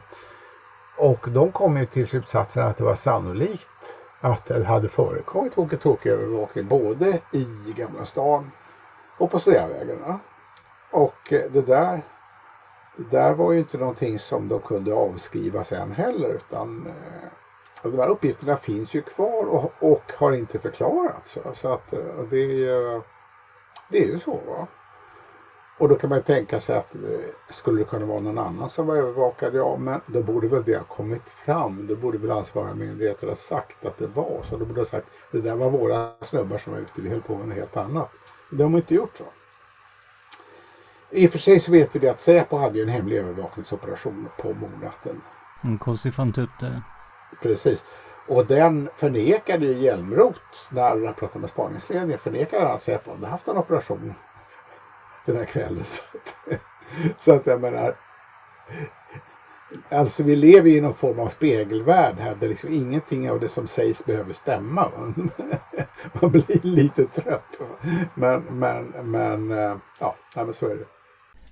[0.98, 6.68] Och de kom ju till slutsatsen att det var sannolikt att det hade förekommit walkie-talkie-övervakning
[6.68, 8.52] både i Gamla stan
[9.18, 10.00] och på Sveavägen.
[10.92, 12.02] Och eh, det där,
[12.98, 18.00] det där var ju inte någonting som de kunde avskriva sen heller utan eh, de
[18.00, 21.38] här uppgifterna finns ju kvar och, och har inte förklarats.
[21.54, 22.00] Så att eh,
[22.30, 23.02] det är ju,
[23.90, 24.32] det är ju så.
[24.32, 24.68] Va?
[25.82, 27.02] Och då kan man ju tänka sig att eh,
[27.50, 29.56] skulle det kunna vara någon annan som var övervakad?
[29.56, 31.88] Ja, men då borde väl det ha kommit fram.
[31.88, 34.58] Då borde väl ansvariga myndigheter ha sagt att det var så.
[34.58, 37.38] Då borde ha sagt det där var våra snubbar som var ute, vi höll på
[37.38, 38.10] med något helt annat.
[38.52, 39.24] Det har man inte gjort så.
[41.10, 44.30] I och för sig så vet vi det att Säpo hade ju en hemlig övervakningsoperation
[44.38, 45.22] på mordnatten.
[45.64, 46.82] En Kosi van Tutte.
[47.42, 47.84] Precis.
[48.28, 52.20] Och den förnekade ju Hjälmroth när han pratade med spaningsledningen.
[52.20, 54.14] Förnekade han Säpo hade haft en operation
[55.26, 55.84] den här kvällen.
[55.86, 56.62] Så att,
[57.18, 57.96] så att jag menar,
[59.90, 63.68] alltså vi lever i någon form av spegelvärld här där liksom ingenting av det som
[63.68, 64.92] sägs behöver stämma.
[66.22, 67.62] Man blir lite trött.
[68.14, 70.86] Men, men, men eh, ja, men så är det.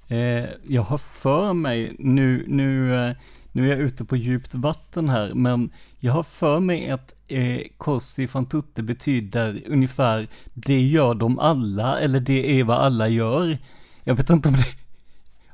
[0.10, 3.12] Eh, jag har för mig, nu, nu, eh,
[3.52, 5.70] nu är jag ute på djupt vatten här, men
[6.00, 12.00] jag har för mig att eh, Corsi fan tutte betyder ungefär det gör de alla,
[12.00, 13.58] eller det är vad alla gör.
[14.04, 14.56] Jag vet inte om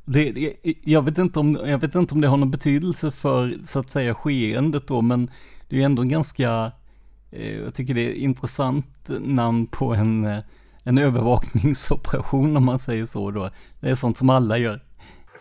[0.05, 3.53] det, det, jag, vet inte om, jag vet inte om det har någon betydelse för,
[3.65, 5.31] så att säga, skeendet då, men
[5.69, 6.71] det är ändå en ganska,
[7.31, 10.39] eh, jag tycker det är intressant namn på en, eh,
[10.83, 13.49] en övervakningsoperation om man säger så då.
[13.79, 14.84] Det är sånt som alla gör.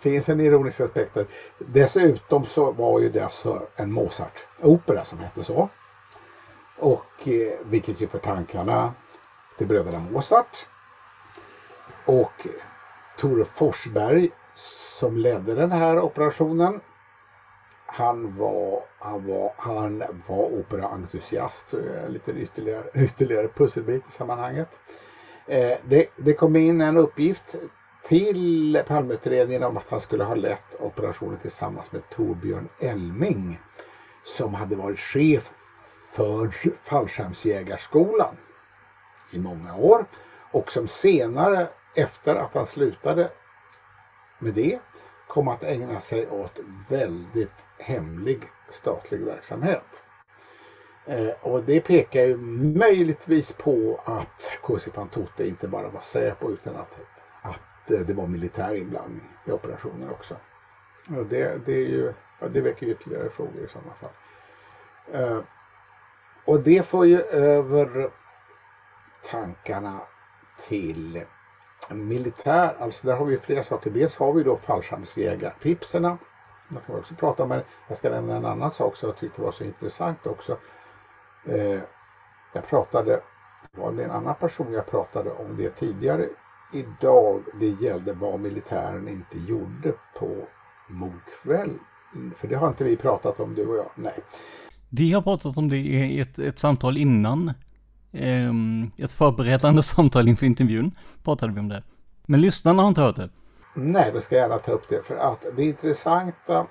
[0.05, 1.27] Det finns en ironisk aspekt där.
[1.59, 5.69] Dessutom så var ju det alltså en Mozart-opera som hette så.
[6.79, 8.95] Och eh, vilket ju för tankarna
[9.59, 10.67] till bröderna Mozart.
[12.05, 12.47] Och
[13.17, 16.81] Tore Forsberg som ledde den här operationen.
[17.87, 21.75] Han var, han var, han var operaentusiast,
[22.09, 24.69] lite ytterligare, ytterligare pusselbit i sammanhanget.
[25.47, 27.57] Eh, det, det kom in en uppgift
[28.09, 33.61] till Palmeutredningen om att han skulle ha lett operationen tillsammans med Torbjörn Elming
[34.25, 35.53] som hade varit chef
[36.11, 36.49] för
[36.85, 38.37] fallskärmsjägarskolan
[39.33, 40.05] i många år
[40.53, 43.31] och som senare efter att han slutade
[44.39, 44.79] med det
[45.29, 50.03] kom att ägna sig åt väldigt hemlig statlig verksamhet.
[51.07, 52.37] Eh, och det pekar ju
[52.79, 56.99] möjligtvis på att KC van Tote inte bara var Säpo utan att,
[57.85, 60.37] att eh, det var militär inblandning i operationen också.
[61.09, 64.11] Och det, det, är ju, ja, det väcker ytterligare frågor i sådana fall.
[65.13, 65.41] Eh,
[66.45, 68.11] och det får ju över
[69.31, 70.01] tankarna
[70.69, 71.25] till
[71.91, 73.91] militär, alltså där har vi flera saker.
[73.91, 76.19] Dels har vi då fallskärmsjägartipserna.
[76.69, 79.43] De kan också prata om, men jag ska nämna en annan sak som jag tyckte
[79.43, 80.59] var så intressant också.
[81.47, 81.81] Eh,
[82.53, 83.21] jag pratade,
[83.73, 86.29] det var med en annan person jag pratade om det tidigare
[86.73, 87.43] idag.
[87.61, 90.37] Det gällde vad militären inte gjorde på
[90.89, 91.79] mordkväll.
[92.37, 94.19] För det har inte vi pratat om du och jag, nej.
[94.89, 97.53] Vi har pratat om det i ett, ett samtal innan
[98.15, 101.83] Ehm, ett förberedande samtal inför intervjun pratade vi om det.
[102.27, 103.31] Men lyssnarna har inte hört det.
[103.75, 106.67] Nej, då ska jag gärna ta upp det för att det intressanta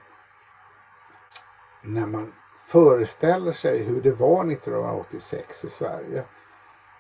[1.84, 2.34] när man
[2.68, 6.24] föreställer sig hur det var 1986 i Sverige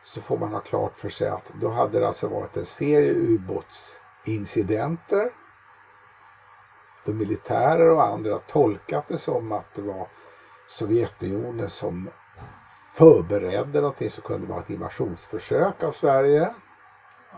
[0.03, 3.13] så får man ha klart för sig att då hade det alltså varit en serie
[3.13, 5.31] ubåtsincidenter
[7.05, 10.07] då militärer och andra tolkat det som att det var
[10.67, 12.09] Sovjetunionen som
[12.95, 16.53] förberedde någonting som kunde vara ett invasionsförsök av Sverige.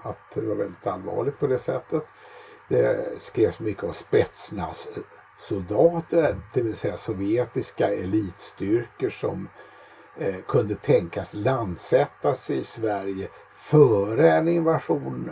[0.02, 2.04] Att det var väldigt allvarligt på det sättet.
[2.70, 4.88] Det skrevs mycket om Spetsnas
[5.38, 9.50] soldater, det vill säga sovjetiska elitstyrkor som
[10.18, 15.32] eh, kunde tänkas landsättas i Sverige före en invasion,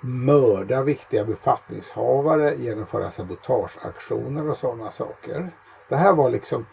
[0.00, 5.50] mörda viktiga befattningshavare, genomföra sabotageaktioner och sådana saker.
[5.88, 6.66] Det här var liksom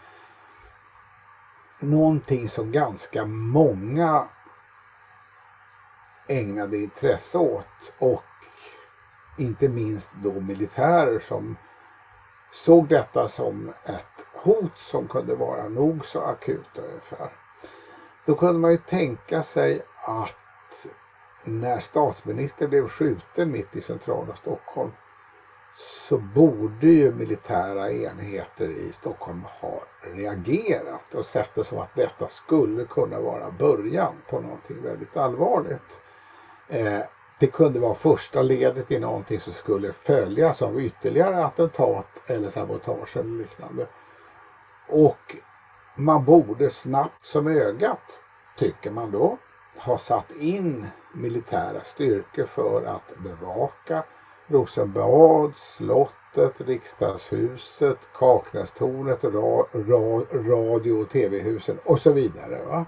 [1.80, 4.28] någonting som ganska många
[6.28, 8.22] ägnade intresse åt och
[9.36, 11.56] inte minst då militärer som
[12.52, 17.45] såg detta som ett hot som kunde vara nog så akut ungefär.
[18.26, 20.86] Då kunde man ju tänka sig att
[21.44, 24.92] när statsministern blev skjuten mitt i centrala Stockholm
[26.08, 32.28] så borde ju militära enheter i Stockholm ha reagerat och sett det som att detta
[32.28, 36.00] skulle kunna vara början på någonting väldigt allvarligt.
[36.68, 37.00] Eh,
[37.38, 43.16] det kunde vara första ledet i någonting som skulle följas av ytterligare attentat eller sabotage
[43.16, 43.86] eller liknande.
[44.88, 45.36] Och
[45.96, 48.20] man borde snabbt som ögat,
[48.58, 49.38] tycker man då,
[49.78, 54.04] ha satt in militära styrkor för att bevaka
[54.46, 62.64] Rosenbad, slottet, riksdagshuset, Kaknästornet, ra, ra, radio och tv-husen och så vidare.
[62.64, 62.84] Va?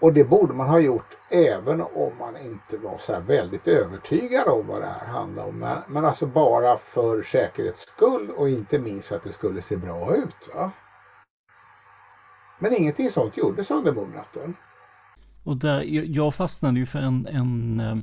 [0.00, 4.66] Och det borde man ha gjort även om man inte var så väldigt övertygad om
[4.66, 5.58] vad det här handlade om.
[5.58, 9.76] Men, men alltså bara för säkerhets skull och inte minst för att det skulle se
[9.76, 10.50] bra ut.
[10.54, 10.70] Va?
[12.58, 14.56] Men ingenting sånt gjordes under mordnatten.
[15.42, 15.82] Och där,
[16.16, 17.96] jag fastnade ju för en, en eh,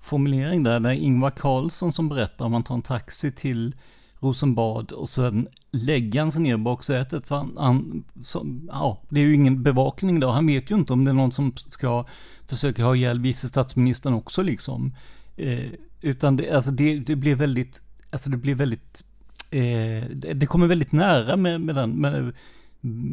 [0.00, 3.74] formulering där, där Ingvar Carlsson som berättar om man tar en taxi till
[4.18, 7.28] Rosenbad och sen lägger han sig ner i baksätet.
[7.28, 10.30] För han, han som, ja, det är ju ingen bevakning då.
[10.30, 12.04] Han vet ju inte om det är någon som ska
[12.46, 14.94] försöka ha ihjäl vice statsministern också liksom.
[15.36, 15.68] Eh,
[16.00, 19.04] utan det, alltså det, det blir väldigt, alltså det blir väldigt,
[19.50, 22.32] eh, det, det kommer väldigt nära med, med den med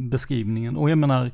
[0.09, 0.77] beskrivningen.
[0.77, 1.31] Och jag menar,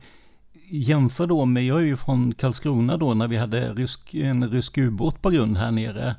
[0.69, 4.77] jämför då med, jag är ju från Karlskrona då när vi hade rysk, en rysk
[4.77, 6.15] ubåt på grund här nere.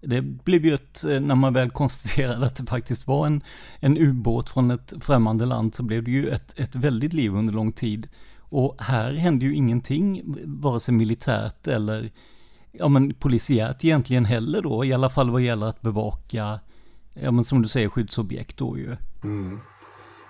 [0.00, 3.42] Det blev ju ett, eh, när man väl konstaterade att det faktiskt var en,
[3.80, 7.52] en ubåt från ett främmande land så blev det ju ett, ett väldigt liv under
[7.54, 8.08] lång tid.
[8.38, 12.10] Och här hände ju ingenting, vare sig militärt eller
[12.72, 16.60] ja men polisiärt egentligen heller då, i alla fall vad gäller att bevaka,
[17.14, 18.96] ja men som du säger skyddsobjekt då ju.
[19.24, 19.60] Mm.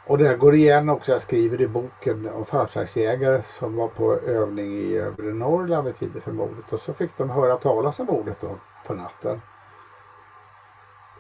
[0.09, 4.73] Och det går igen också, jag skriver i boken om fallskärmsjägare som var på övning
[4.73, 8.41] i övre Norrland vid tiden för mordet och så fick de höra talas om mordet
[8.41, 8.51] då
[8.87, 9.41] på natten.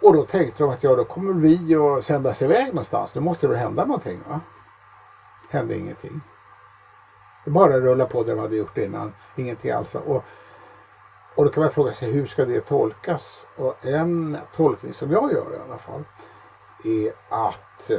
[0.03, 3.15] Och då tänkte de att ja, då kommer vi att sändas iväg någonstans.
[3.15, 4.21] Nu måste det hända någonting.
[4.29, 4.41] Va?
[5.51, 6.21] Hände ingenting.
[7.45, 9.15] Det bara rulla på det de hade gjort innan.
[9.37, 9.95] Ingenting alls.
[9.95, 10.25] Och,
[11.35, 13.47] och då kan man fråga sig hur ska det tolkas?
[13.57, 16.05] Och en tolkning som jag gör i alla fall
[16.85, 17.91] är att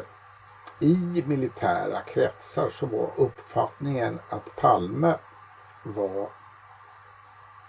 [0.80, 5.16] i militära kretsar så var uppfattningen att Palme
[5.84, 6.30] var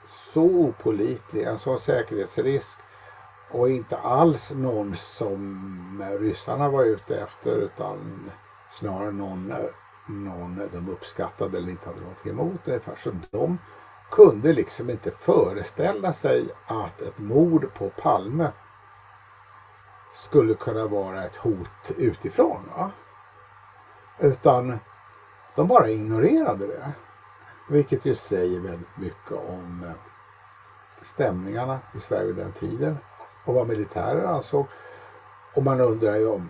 [0.06, 2.78] så opolitlig, en sån säkerhetsrisk
[3.50, 8.30] och inte alls någon som ryssarna var ute efter utan
[8.70, 9.54] snarare någon,
[10.08, 12.96] någon de uppskattade eller inte hade något emot ungefär.
[13.04, 13.58] Så de
[14.10, 18.52] kunde liksom inte föreställa sig att ett mord på Palme
[20.14, 22.70] skulle kunna vara ett hot utifrån.
[22.76, 22.90] Va?
[24.18, 24.78] Utan
[25.54, 26.92] de bara ignorerade det.
[27.68, 29.92] Vilket ju säger väldigt mycket om eh,
[31.02, 32.98] stämningarna i Sverige den tiden
[33.44, 34.66] och vad militärer ansåg.
[35.54, 36.48] Och man undrar ju om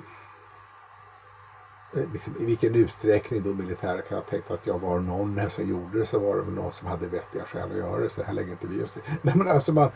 [1.97, 5.69] Eh, liksom, i vilken utsträckning då militärer kan ha tänkt att jag var någon som
[5.69, 8.23] gjorde det så var det väl någon som hade vettiga skäl att göra det så
[8.23, 9.91] här lägger inte vi oss Nej men alltså man,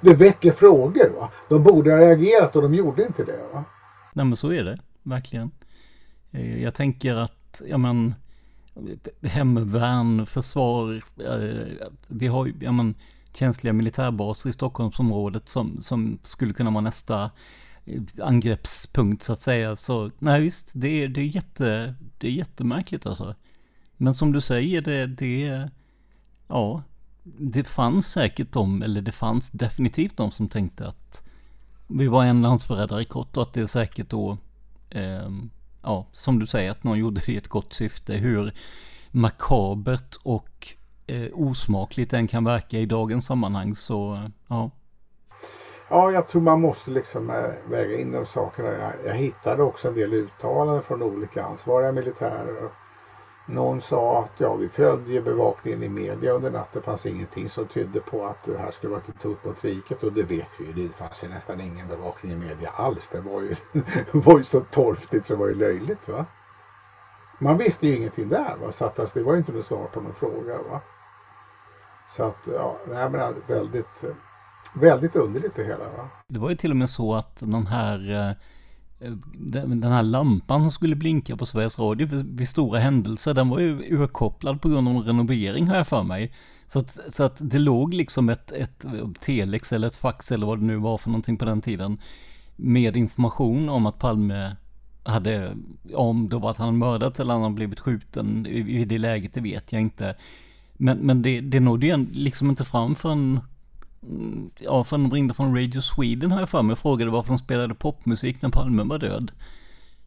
[0.00, 1.30] det väcker frågor va.
[1.48, 3.64] De borde ha reagerat och de gjorde inte det va.
[4.12, 5.50] Nej men så är det, verkligen.
[6.30, 8.14] Eh, jag tänker att, ja men,
[9.22, 12.94] hemvärn, försvar, eh, vi har ju, ja men,
[13.32, 17.30] känsliga militärbaser i Stockholmsområdet som, som skulle kunna vara nästa eh,
[18.22, 19.76] angreppspunkt så att säga.
[19.76, 23.34] Så nej visst, det är, det är, jätte, det är jättemärkligt alltså.
[23.96, 25.68] Men som du säger, det, det,
[26.48, 26.82] ja,
[27.24, 31.22] det fanns säkert de, eller det fanns definitivt de som tänkte att
[31.86, 34.38] vi var en landsförrädare i kort och att det är säkert då,
[34.90, 35.30] eh,
[35.82, 38.14] ja, som du säger, att någon gjorde det i ett gott syfte.
[38.14, 38.52] Hur
[39.10, 40.74] makabert och
[41.06, 44.70] eh, osmakligt den kan verka i dagens sammanhang så, ja.
[45.92, 48.68] Ja, jag tror man måste liksom eh, väga in de sakerna.
[48.68, 52.70] Jag, jag hittade också en del uttalanden från olika ansvariga militärer.
[53.46, 56.80] Någon sa att ja, vi följde bevakningen i media under natten.
[56.80, 60.02] Det fanns ingenting som tydde på att det här skulle vara ett hot mot riket
[60.02, 60.72] och det vet vi ju.
[60.72, 63.08] Det fanns ju nästan ingen bevakning i media alls.
[63.08, 63.56] Det var ju,
[64.20, 66.08] var ju så torftigt så det var ju löjligt.
[66.08, 66.24] va.
[67.38, 68.56] Man visste ju ingenting där.
[68.60, 68.72] Va?
[68.72, 70.58] Så att, alltså, det var ju inte något svar på någon fråga.
[70.70, 70.80] Va?
[72.10, 74.10] Så att, ja, nej, men väldigt, eh,
[74.74, 75.84] väldigt underligt det hela.
[75.84, 76.08] Va?
[76.28, 78.28] Det var ju till och med så att den här eh,
[79.08, 79.12] eh,
[79.62, 83.96] den här lampan som skulle blinka på Sveriges Radio vid stora händelser, den var ju
[83.98, 86.32] urkopplad på grund av en renovering har jag för mig.
[86.66, 90.46] Så att, så att det låg liksom ett, ett eh, telex eller ett fax eller
[90.46, 91.98] vad det nu var för någonting på den tiden.
[92.56, 94.56] Med information om att Palme
[95.04, 95.56] hade,
[95.94, 99.72] om det var att han mördats eller han blivit skjuten i det läget, det vet
[99.72, 100.16] jag inte.
[100.72, 103.40] Men, men det, det nådde ju liksom inte fram förrän
[104.02, 107.28] Mm, ja, för de ringde från Radio Sweden har jag för mig och frågade varför
[107.28, 109.32] de spelade popmusik när Palme var död.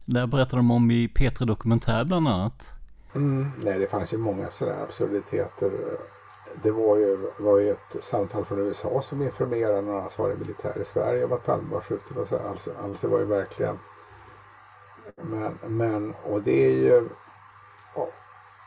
[0.06, 2.74] Det berättade de om i P3 Dokumentär bland annat.
[3.16, 5.72] Mm, nej, det fanns ju många sådana absurditeter.
[6.64, 10.86] Det var ju, var ju ett samtal från USA som informerade någon ansvarig militär i
[10.86, 12.18] Sverige om att Palme var skjuten.
[12.18, 12.38] Och så.
[12.38, 13.80] Alltså, alltså var ju verkligen...
[15.22, 17.10] Men, men, och det är ju...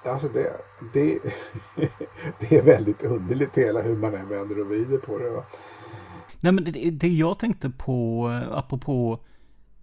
[0.05, 0.53] Alltså det,
[0.93, 1.19] det,
[2.41, 5.31] det är väldigt underligt hela hur man än vänder och vrider på det.
[5.31, 5.45] Va?
[6.41, 9.19] Nej men det, det jag tänkte på, apropå,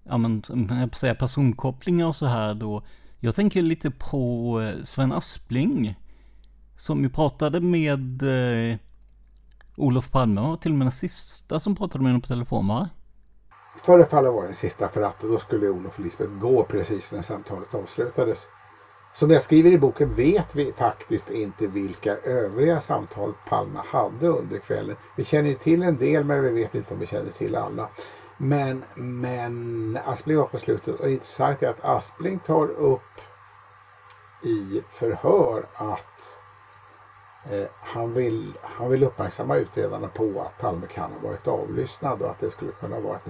[0.04, 2.84] ja men, jag säga personkopplingar och så här då.
[3.20, 5.96] Jag tänker lite på eh, Sven Aspling.
[6.78, 8.78] Som ju pratade med eh,
[9.76, 12.90] Olof Palme, var till och med den sista som pratade med honom på telefon va?
[13.84, 17.74] Förefaller vara den sista för att då skulle Olof och Lisbeth gå precis när samtalet
[17.74, 18.48] avslutades.
[19.16, 24.60] Som jag skriver i boken vet vi faktiskt inte vilka övriga samtal Palme hade under
[24.60, 24.96] kvällen.
[25.16, 27.90] Vi känner till en del men vi vet inte om vi känner till alla.
[28.38, 33.02] Men, men Aspling var på slutet och det intressanta är att Aspling tar upp
[34.44, 36.38] i förhör att
[37.52, 42.30] eh, han, vill, han vill uppmärksamma utredarna på att Palme kan ha varit avlyssnad och
[42.30, 43.28] att det skulle kunna vara ett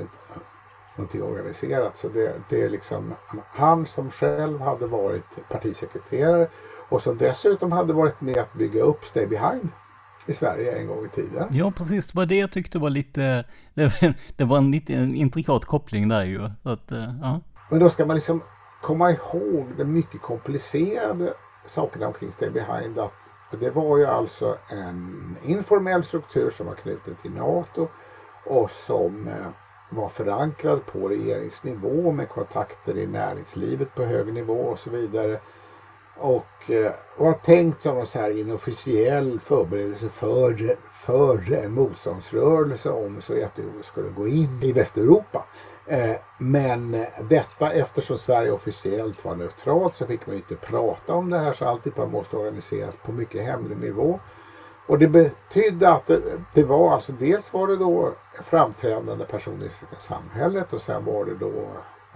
[0.95, 1.97] någonting organiserat.
[1.97, 3.13] Så det, det är liksom
[3.53, 6.47] han som själv hade varit partisekreterare
[6.89, 9.69] och som dessutom hade varit med att bygga upp Stay Behind
[10.25, 11.47] i Sverige en gång i tiden.
[11.51, 12.07] Ja, precis.
[12.07, 13.45] Det var det jag tyckte var lite,
[14.35, 16.49] det var en lite intrikat koppling där ju.
[16.63, 17.41] Att, eh, ja.
[17.69, 18.41] Men då ska man liksom
[18.81, 21.33] komma ihåg de mycket komplicerade
[21.67, 22.99] sakerna omkring Stay Behind.
[22.99, 23.13] Att
[23.59, 27.87] Det var ju alltså en informell struktur som var knuten till NATO
[28.45, 29.27] och som
[29.95, 35.39] var förankrad på regeringsnivå med kontakter i näringslivet på hög nivå och så vidare.
[36.17, 42.89] Och eh, och var tänkt som en så här inofficiell förberedelse för, för en motståndsrörelse
[42.89, 45.45] om Sovjetunionen skulle gå in i Västeuropa.
[45.87, 51.29] Eh, men detta eftersom Sverige officiellt var neutralt så fick man ju inte prata om
[51.29, 54.19] det här så allt måste organiseras på mycket hemlig nivå.
[54.87, 56.21] Och det betydde att det,
[56.53, 58.13] det, var alltså dels var det då
[58.43, 61.51] framträdande personer i samhället och sen var det då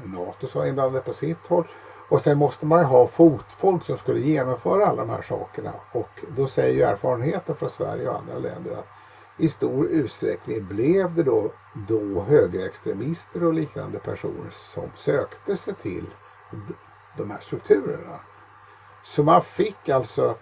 [0.04, 1.68] NATO som var inblandade på sitt håll.
[2.10, 5.74] Och sen måste man ju ha fotfolk som skulle genomföra alla de här sakerna.
[5.92, 8.88] Och då säger ju erfarenheten från Sverige och andra länder att
[9.38, 11.52] i stor utsträckning blev det då,
[11.88, 16.06] då högerextremister och liknande personer som sökte sig till
[17.18, 18.20] de här strukturerna.
[19.04, 20.36] Så man fick alltså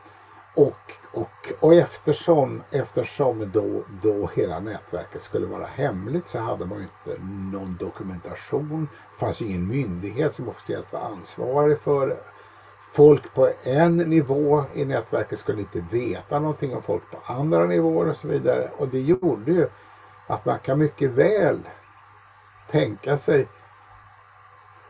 [0.57, 6.77] och, och, och eftersom, eftersom då, då hela nätverket skulle vara hemligt så hade man
[6.77, 7.23] ju inte
[7.57, 8.89] någon dokumentation.
[9.13, 12.17] Det fanns ju ingen myndighet som officiellt var ansvarig för det.
[12.89, 18.09] Folk på en nivå i nätverket skulle inte veta någonting om folk på andra nivåer
[18.09, 18.69] och så vidare.
[18.77, 19.67] Och det gjorde ju
[20.27, 21.59] att man kan mycket väl
[22.71, 23.41] tänka sig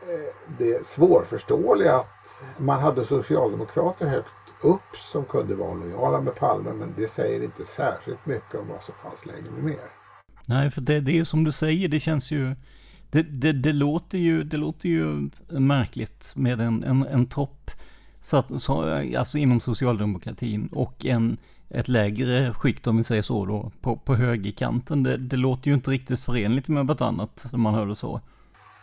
[0.02, 6.72] eh, det svårförståeliga att man hade socialdemokrater högt upp som kunde vara lojala med Palme
[6.72, 9.90] men det säger inte särskilt mycket om vad som fanns längre ner.
[10.46, 12.54] Nej, för det, det är ju som du säger, det känns ju
[13.10, 17.70] det, det, det, låter ju, det låter ju märkligt med en, en, en topp
[18.20, 21.36] så, så, alltså inom socialdemokratin och en,
[21.68, 25.02] ett lägre skikt om vi säger så då, på, på högerkanten.
[25.02, 28.20] Det, det låter ju inte riktigt förenligt med vartannat när man hör det så.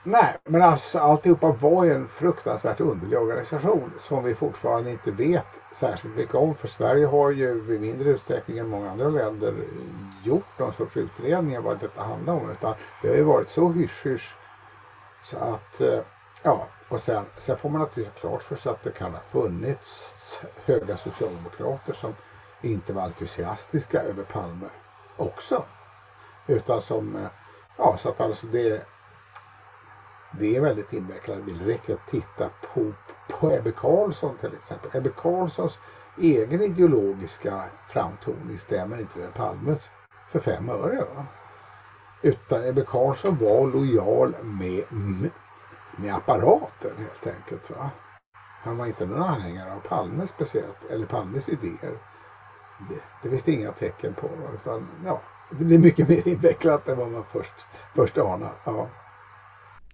[0.07, 5.45] Nej, men alltså alltihopa var ju en fruktansvärt underlig organisation som vi fortfarande inte vet
[5.71, 6.55] särskilt mycket om.
[6.55, 9.53] För Sverige har ju i mindre utsträckning än många andra länder
[10.23, 12.51] gjort någon sorts utredningar vad detta handlar om.
[12.51, 14.35] Utan det har ju varit så hysch
[15.23, 15.99] så att, eh,
[16.43, 19.19] ja, och sen, sen får man naturligtvis ha klart för sig att det kan ha
[19.31, 22.15] funnits höga socialdemokrater som
[22.61, 24.67] inte var entusiastiska över Palme
[25.17, 25.63] också.
[26.47, 27.27] Utan som, eh,
[27.77, 28.85] ja så att alltså det
[30.39, 31.37] det är väldigt invecklat.
[31.45, 32.91] Det räcker att titta på,
[33.29, 34.91] på Ebbe Carlsson till exempel.
[34.93, 35.79] Ebbe Carlssons
[36.17, 39.89] egen ideologiska framtoning stämmer inte med Palmes
[40.31, 40.97] för fem öre.
[41.15, 41.25] Va?
[42.21, 44.83] Utan Ebbe Carlsson var lojal med,
[45.97, 47.69] med apparaten helt enkelt.
[47.69, 47.89] Va?
[48.63, 51.97] Han var inte någon anhängare av Palme speciellt, eller Palmes idéer.
[52.89, 54.29] Det, det finns det inga tecken på.
[54.55, 58.53] Utan, ja, det blir mycket mer invecklat än vad man först, först anar.
[58.63, 58.87] Ja.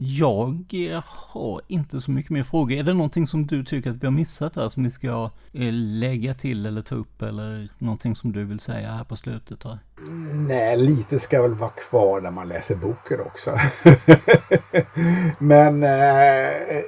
[0.04, 2.78] Jag eh, har inte så mycket mer frågor.
[2.78, 5.70] Är det någonting som du tycker att vi har missat här som ni ska eh,
[5.72, 9.64] lägga till eller ta upp eller någonting som du vill säga här på slutet?
[9.64, 9.80] Här?
[10.34, 13.52] Nej, lite ska väl vara kvar när man läser boken också.
[15.40, 16.84] Men eh,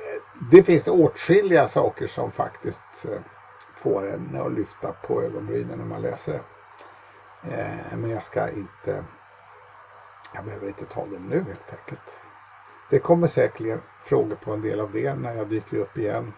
[0.52, 3.22] det finns åtskilliga saker som faktiskt eh,
[3.76, 6.42] får en att lyfta på ögonbrynen när man läser det.
[7.56, 9.04] Eh, men jag ska inte,
[10.36, 12.23] jag behöver inte ta dem nu helt enkelt.
[12.94, 16.34] Det kommer säkerligen frågor på en del av det när jag dyker upp igen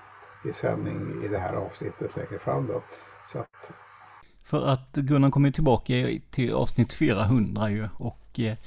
[0.50, 2.84] i sändning i det här avsnittet längre fram då.
[3.32, 3.72] Så att...
[4.44, 5.94] För att Gunnar kommer tillbaka
[6.32, 8.58] till avsnitt 400 ju och eh,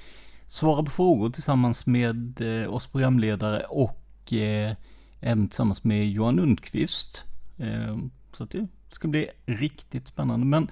[0.46, 4.72] svarar på frågor tillsammans med eh, oss programledare och eh,
[5.20, 7.24] även tillsammans med Johan Lundqvist.
[7.58, 7.96] Eh,
[8.32, 10.46] så att det ska bli riktigt spännande.
[10.46, 10.70] Men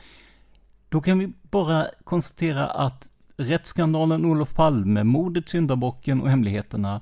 [0.88, 7.00] då kan vi bara konstatera att Rättsskandalen Olof Palme, mordet, syndabocken och hemligheterna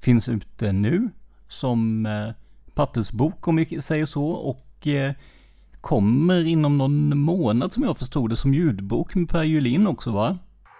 [0.00, 1.10] finns ute nu
[1.48, 2.34] som eh,
[2.74, 5.12] pappersbok om vi säger så och eh,
[5.80, 10.38] kommer inom någon månad som jag förstod det som ljudbok med Per Julin också va?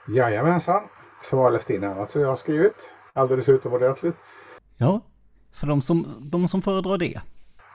[0.09, 0.83] Jajamensan,
[1.23, 2.91] som har läst in annat som jag har skrivit.
[3.13, 4.17] Alldeles utomordentligt.
[4.77, 5.01] Ja,
[5.53, 7.21] för de som, de som föredrar det.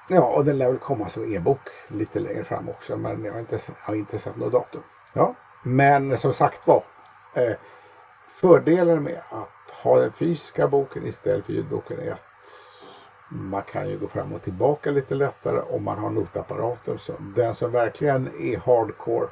[0.10, 3.40] Ja, och den lär väl komma som e-bok lite längre fram också, men jag har
[3.40, 4.82] inte, har inte sett något datum.
[5.14, 6.84] Ja, men som sagt var,
[7.34, 7.54] Eh,
[8.42, 12.22] fördelen med att ha den fysiska boken istället för ljudboken är att
[13.30, 17.00] man kan ju gå fram och tillbaka lite lättare om man har notapparaten.
[17.00, 19.28] Så den som verkligen är hardcore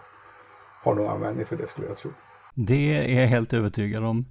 [0.83, 2.11] har nog användning för det skulle jag tro.
[2.53, 4.25] Det är jag helt övertygad om.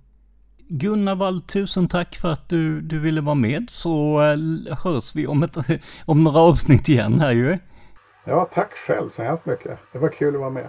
[0.68, 5.26] Gunnar Wall, tusen tack för att du, du ville vara med så eh, hörs vi
[5.26, 5.56] om, ett,
[6.06, 7.58] om några avsnitt igen här ju.
[8.24, 9.78] Ja, tack själv så hemskt mycket.
[9.92, 10.68] Det var kul att vara med.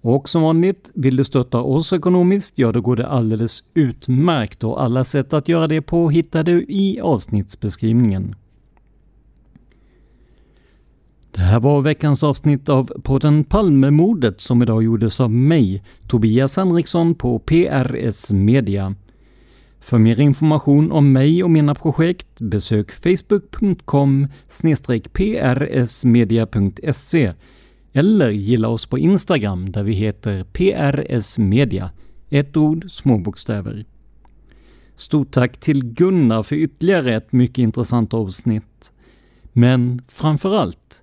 [0.00, 4.82] Och som vanligt, vill du stötta oss ekonomiskt, ja då går det alldeles utmärkt och
[4.82, 8.34] alla sätt att göra det på hittar du i avsnittsbeskrivningen.
[11.36, 17.14] Det här var veckans avsnitt av podden Palmemordet som idag gjordes av mig, Tobias Henriksson
[17.14, 18.94] på PRS Media.
[19.80, 24.28] För mer information om mig och mina projekt besök facebook.com
[25.68, 27.32] prsmedia.se
[27.92, 31.90] eller gilla oss på Instagram där vi heter PRS Media.
[32.28, 33.84] Ett ord, små bokstäver.
[34.94, 38.92] Stort tack till Gunnar för ytterligare ett mycket intressant avsnitt.
[39.52, 41.02] Men framför allt,